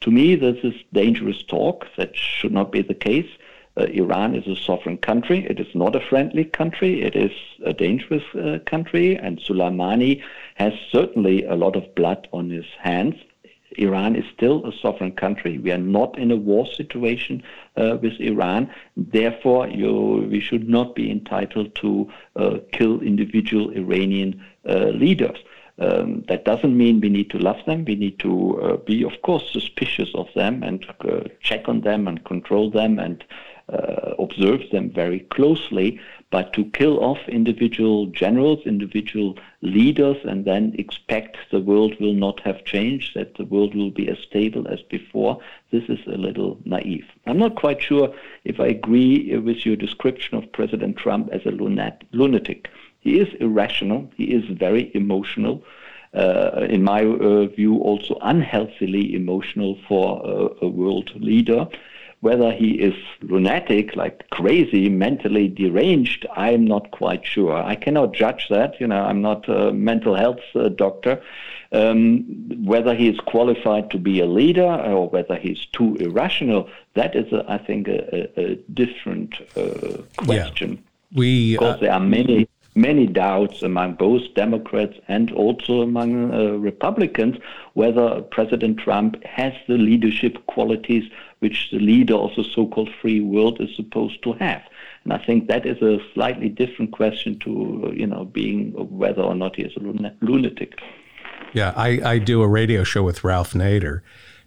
To 0.00 0.10
me, 0.10 0.34
this 0.36 0.56
is 0.64 0.72
dangerous 0.94 1.42
talk. 1.42 1.86
That 1.98 2.16
should 2.16 2.52
not 2.52 2.72
be 2.72 2.80
the 2.80 2.94
case. 2.94 3.28
Uh, 3.76 3.84
Iran 3.84 4.34
is 4.34 4.46
a 4.46 4.60
sovereign 4.60 4.98
country. 4.98 5.46
It 5.48 5.60
is 5.60 5.74
not 5.74 5.94
a 5.94 6.00
friendly 6.00 6.44
country. 6.44 7.02
It 7.02 7.14
is 7.14 7.32
a 7.64 7.72
dangerous 7.72 8.24
uh, 8.34 8.58
country. 8.66 9.16
And 9.16 9.38
Soleimani 9.38 10.22
has 10.56 10.72
certainly 10.90 11.44
a 11.44 11.54
lot 11.54 11.76
of 11.76 11.94
blood 11.94 12.28
on 12.32 12.50
his 12.50 12.66
hands. 12.78 13.14
Iran 13.78 14.16
is 14.16 14.24
still 14.34 14.66
a 14.66 14.72
sovereign 14.72 15.12
country. 15.12 15.58
We 15.58 15.70
are 15.70 15.78
not 15.78 16.18
in 16.18 16.30
a 16.30 16.36
war 16.36 16.66
situation 16.66 17.42
uh, 17.76 17.98
with 18.02 18.18
Iran. 18.18 18.70
Therefore, 18.96 19.68
you, 19.68 20.28
we 20.30 20.40
should 20.40 20.68
not 20.68 20.94
be 20.94 21.10
entitled 21.10 21.74
to 21.76 22.10
uh, 22.36 22.58
kill 22.72 23.00
individual 23.00 23.70
Iranian 23.70 24.44
uh, 24.68 24.86
leaders. 24.86 25.38
Um, 25.78 26.24
that 26.28 26.44
doesn't 26.44 26.76
mean 26.76 27.00
we 27.00 27.08
need 27.08 27.30
to 27.30 27.38
love 27.38 27.64
them. 27.64 27.86
We 27.86 27.94
need 27.94 28.18
to 28.18 28.60
uh, 28.60 28.76
be, 28.76 29.02
of 29.02 29.22
course, 29.22 29.50
suspicious 29.50 30.10
of 30.14 30.28
them 30.34 30.62
and 30.62 30.84
check 31.40 31.68
on 31.68 31.80
them 31.80 32.06
and 32.06 32.22
control 32.24 32.70
them 32.70 32.98
and 32.98 33.24
uh, 33.72 34.14
observe 34.18 34.62
them 34.70 34.90
very 34.90 35.20
closely. 35.20 36.00
But 36.30 36.52
to 36.52 36.64
kill 36.64 37.02
off 37.02 37.18
individual 37.28 38.06
generals, 38.06 38.60
individual 38.64 39.36
leaders, 39.62 40.16
and 40.24 40.44
then 40.44 40.74
expect 40.78 41.36
the 41.50 41.60
world 41.60 41.94
will 42.00 42.14
not 42.14 42.40
have 42.40 42.64
changed, 42.64 43.16
that 43.16 43.34
the 43.34 43.44
world 43.44 43.74
will 43.74 43.90
be 43.90 44.08
as 44.08 44.18
stable 44.18 44.68
as 44.68 44.80
before, 44.82 45.40
this 45.72 45.84
is 45.88 45.98
a 46.06 46.16
little 46.16 46.58
naive. 46.64 47.06
I'm 47.26 47.38
not 47.38 47.56
quite 47.56 47.82
sure 47.82 48.14
if 48.44 48.60
I 48.60 48.66
agree 48.66 49.36
with 49.38 49.66
your 49.66 49.76
description 49.76 50.38
of 50.38 50.52
President 50.52 50.96
Trump 50.96 51.30
as 51.32 51.44
a 51.46 51.50
lunatic. 51.50 52.68
He 53.00 53.18
is 53.18 53.32
irrational. 53.40 54.10
He 54.16 54.24
is 54.24 54.44
very 54.44 54.90
emotional. 54.94 55.64
Uh, 56.12 56.66
in 56.68 56.82
my 56.82 57.04
uh, 57.04 57.46
view, 57.46 57.78
also 57.78 58.18
unhealthily 58.22 59.14
emotional 59.14 59.78
for 59.86 60.24
uh, 60.24 60.66
a 60.66 60.68
world 60.68 61.10
leader. 61.14 61.68
Whether 62.20 62.52
he 62.52 62.72
is 62.72 62.94
lunatic, 63.22 63.96
like 63.96 64.28
crazy, 64.28 64.90
mentally 64.90 65.48
deranged, 65.48 66.26
I'm 66.36 66.66
not 66.66 66.90
quite 66.90 67.24
sure. 67.24 67.54
I 67.54 67.76
cannot 67.76 68.12
judge 68.12 68.48
that. 68.50 68.78
You 68.78 68.88
know, 68.88 69.02
I'm 69.02 69.22
not 69.22 69.48
a 69.48 69.72
mental 69.72 70.14
health 70.14 70.40
uh, 70.54 70.68
doctor. 70.68 71.22
Um, 71.72 72.24
whether 72.64 72.94
he 72.94 73.08
is 73.08 73.18
qualified 73.20 73.90
to 73.92 73.98
be 73.98 74.20
a 74.20 74.26
leader 74.26 74.62
or 74.62 75.08
whether 75.08 75.36
he's 75.36 75.64
too 75.72 75.96
irrational, 75.96 76.68
that 76.94 77.16
is, 77.16 77.32
a, 77.32 77.44
I 77.48 77.58
think, 77.58 77.88
a, 77.88 78.00
a, 78.14 78.52
a 78.52 78.54
different 78.74 79.34
uh, 79.56 80.02
question. 80.16 80.72
Yeah. 80.72 81.18
We, 81.18 81.52
because 81.52 81.76
uh, 81.76 81.78
there 81.78 81.92
are 81.92 82.00
many 82.00 82.48
many 82.74 83.06
doubts 83.06 83.62
among 83.62 83.94
both 83.94 84.22
Democrats 84.34 84.96
and 85.08 85.32
also 85.32 85.82
among 85.82 86.32
uh, 86.32 86.52
Republicans 86.52 87.36
whether 87.74 88.20
President 88.22 88.78
Trump 88.78 89.22
has 89.24 89.52
the 89.66 89.76
leadership 89.76 90.46
qualities 90.46 91.10
which 91.40 91.68
the 91.72 91.78
leader 91.78 92.14
of 92.14 92.30
the 92.36 92.44
so-called 92.44 92.90
free 93.00 93.20
world 93.20 93.60
is 93.60 93.74
supposed 93.74 94.22
to 94.22 94.32
have. 94.34 94.62
And 95.04 95.12
I 95.12 95.18
think 95.18 95.48
that 95.48 95.66
is 95.66 95.80
a 95.82 95.98
slightly 96.14 96.48
different 96.48 96.92
question 96.92 97.38
to, 97.40 97.86
uh, 97.86 97.92
you 97.92 98.06
know, 98.06 98.26
being 98.26 98.72
whether 98.72 99.22
or 99.22 99.34
not 99.34 99.56
he 99.56 99.62
is 99.62 99.72
a 99.76 99.80
lunatic. 100.24 100.78
Yeah, 101.52 101.72
I, 101.74 102.00
I 102.04 102.18
do 102.18 102.42
a 102.42 102.48
radio 102.48 102.84
show 102.84 103.02
with 103.02 103.24
Ralph 103.24 103.54
Nader, 103.54 104.02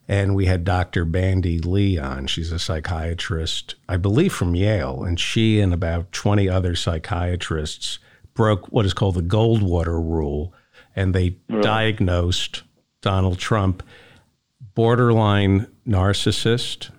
and 0.08 0.36
we 0.36 0.46
had 0.46 0.64
Dr. 0.64 1.04
Bandy 1.06 1.60
Lee 1.60 1.98
on. 1.98 2.28
She's 2.28 2.52
a 2.52 2.60
psychiatrist, 2.60 3.76
I 3.90 3.98
believe 3.98 4.34
from 4.34 4.56
Yale, 4.56 5.04
and 5.04 5.20
she 5.20 5.60
and 5.60 5.74
about 5.74 6.12
20 6.12 6.48
other 6.48 6.76
psychiatrists 6.76 7.98
broke 8.36 8.72
what 8.72 8.86
is 8.86 8.94
called 8.94 9.16
the 9.16 9.22
Goldwater 9.22 10.00
rule, 10.00 10.54
and 10.96 11.14
they 11.14 11.38
diagnosed 11.62 12.64
Donald 13.02 13.40
Trump 13.40 13.84
borderline 14.76 15.68
narcissist, 15.88 16.90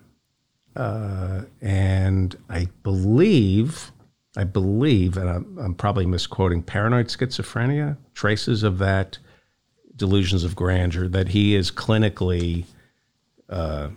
uh, 0.77 1.43
and 1.61 2.37
I 2.49 2.69
believe, 2.83 3.93
I 4.37 4.45
believe, 4.45 5.17
and 5.17 5.29
I'm, 5.29 5.59
I'm, 5.59 5.75
probably 5.75 6.07
misquoting, 6.07 6.63
paranoid 6.63 7.09
schizophrenia, 7.09 7.97
traces 8.15 8.63
of 8.63 8.79
that, 8.79 9.19
delusions 9.97 10.45
of 10.45 10.57
grandeur, 10.57 11.09
that 11.09 11.29
he 11.29 11.55
is 11.55 11.71
clinically, 11.71 12.65
uh, 13.49 13.89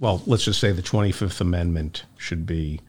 well, 0.00 0.22
let's 0.26 0.44
just 0.44 0.60
say 0.60 0.72
the 0.72 0.82
25th 0.82 1.40
Amendment 1.40 2.04
should 2.16 2.46
be 2.46 2.80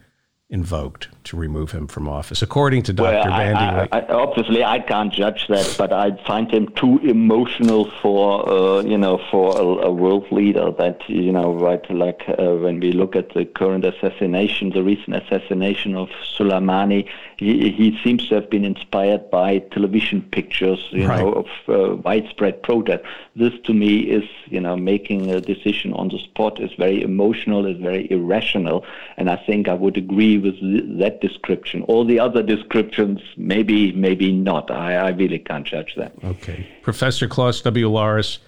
invoked 0.49 1.09
to 1.25 1.35
remove 1.35 1.71
him 1.71 1.87
from 1.87 2.07
office, 2.07 2.41
according 2.41 2.81
to 2.81 2.93
Dr. 2.93 3.11
Well, 3.11 3.37
Bandy. 3.37 3.89
I, 3.91 3.99
I, 3.99 4.07
obviously, 4.07 4.63
I 4.63 4.79
can't 4.79 5.11
judge 5.11 5.45
that, 5.49 5.75
but 5.77 5.91
I 5.91 6.15
find 6.25 6.49
him 6.49 6.69
too 6.69 6.99
emotional 6.99 7.91
for 8.01 8.47
uh, 8.49 8.81
you 8.81 8.97
know 8.97 9.19
for 9.29 9.57
a, 9.57 9.87
a, 9.87 9.91
world 9.91 10.31
leader. 10.31 10.71
That 10.71 11.01
you 11.09 11.33
know, 11.33 11.53
right? 11.53 11.83
Like 11.91 12.23
uh, 12.29 12.55
when 12.55 12.79
we 12.79 12.93
look 12.93 13.15
at 13.15 13.33
the 13.33 13.43
current 13.43 13.83
assassination, 13.83 14.69
the 14.69 14.83
recent 14.83 15.17
assassination 15.17 15.95
of 15.95 16.07
Soleimani, 16.37 17.09
he, 17.37 17.69
he 17.71 17.99
seems 18.01 18.29
to 18.29 18.35
have 18.35 18.49
been 18.49 18.63
inspired 18.63 19.29
by 19.29 19.59
television 19.59 20.21
pictures, 20.21 20.87
you 20.91 21.07
right. 21.07 21.19
know, 21.19 21.33
of 21.33 21.47
uh, 21.67 21.95
widespread 21.97 22.63
protest. 22.63 23.03
This, 23.35 23.53
to 23.65 23.73
me, 23.73 23.99
is 23.99 24.23
you 24.45 24.61
know 24.61 24.77
making 24.77 25.29
a 25.29 25.41
decision 25.41 25.91
on 25.91 26.07
the 26.07 26.19
spot 26.19 26.61
is 26.61 26.71
very 26.77 27.01
emotional, 27.01 27.65
is 27.65 27.77
very 27.81 28.09
irrational, 28.09 28.85
and 29.17 29.29
I 29.29 29.35
think 29.35 29.67
I 29.67 29.73
would 29.73 29.97
agree 30.37 30.51
with 30.51 30.99
that 30.99 31.21
description. 31.21 31.83
All 31.83 32.05
the 32.05 32.19
other 32.19 32.43
descriptions, 32.43 33.21
maybe, 33.35 33.91
maybe 33.91 34.31
not. 34.31 34.71
I, 34.71 34.95
I 34.95 35.09
really 35.09 35.39
can't 35.39 35.65
judge 35.65 35.95
that. 35.95 36.13
Okay. 36.23 36.67
Professor 36.81 37.27
Klaus 37.27 37.61
W. 37.61 37.89
Larres 37.89 38.39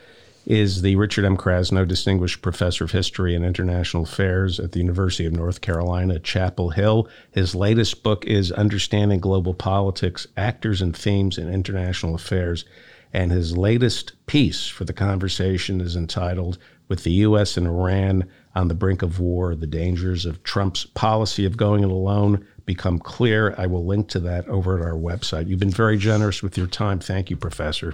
is 0.46 0.82
the 0.82 0.96
Richard 0.96 1.26
M. 1.26 1.38
Krasno 1.38 1.88
Distinguished 1.88 2.42
Professor 2.42 2.86
of 2.86 2.92
History 2.92 3.36
and 3.36 3.46
International 3.46 4.04
Affairs 4.04 4.60
at 4.60 4.72
the 4.72 4.80
University 4.80 5.26
of 5.26 5.34
North 5.34 5.62
Carolina, 5.62 6.20
Chapel 6.20 6.72
Hill. 6.72 7.08
His 7.32 7.54
latest 7.54 8.04
book 8.04 8.26
is 8.26 8.52
Understanding 8.52 9.20
Global 9.20 9.54
Politics 9.54 10.28
Actors 10.38 10.82
and 10.82 10.96
Themes 10.96 11.38
in 11.38 11.54
International 11.54 12.16
Affairs. 12.16 12.66
And 13.14 13.32
his 13.32 13.58
latest 13.58 14.14
piece 14.28 14.68
for 14.68 14.86
the 14.86 14.94
conversation 14.94 15.82
is 15.82 15.96
entitled 15.96 16.58
With 16.88 17.04
the 17.04 17.12
U.S. 17.12 17.58
and 17.58 17.68
Iran 17.68 18.30
on 18.60 18.68
the 18.68 18.76
brink 18.76 19.02
of 19.02 19.20
war, 19.20 19.56
the 19.56 19.66
dangers 19.66 20.26
of 20.26 20.44
Trump's 20.44 20.86
policy 20.86 21.46
of 21.46 21.58
going 21.58 21.84
it 21.84 21.90
alone 21.90 22.46
become 22.66 23.00
clear. 23.00 23.56
I 23.58 23.66
will 23.66 23.86
link 23.86 24.10
to 24.10 24.20
that 24.20 24.48
over 24.48 24.78
at 24.78 24.86
our 24.86 24.94
website. 24.94 25.48
You've 25.48 25.60
been 25.60 25.72
very 25.72 25.98
generous 25.98 26.44
with 26.44 26.58
your 26.58 26.68
time. 26.68 27.00
Thank 27.00 27.30
you, 27.30 27.38
Professor. 27.38 27.94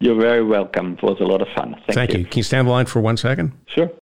You're 0.00 0.18
very 0.18 0.44
welcome. 0.44 0.92
It 0.94 1.02
was 1.02 1.18
a 1.20 1.24
lot 1.24 1.42
of 1.42 1.48
fun. 1.56 1.74
Thank, 1.86 1.94
Thank 1.94 2.12
you. 2.12 2.20
you. 2.20 2.24
Can 2.26 2.38
you 2.38 2.42
stand 2.44 2.68
the 2.68 2.72
line 2.72 2.86
for 2.86 3.00
one 3.00 3.16
second? 3.16 3.52
Sure. 3.66 3.90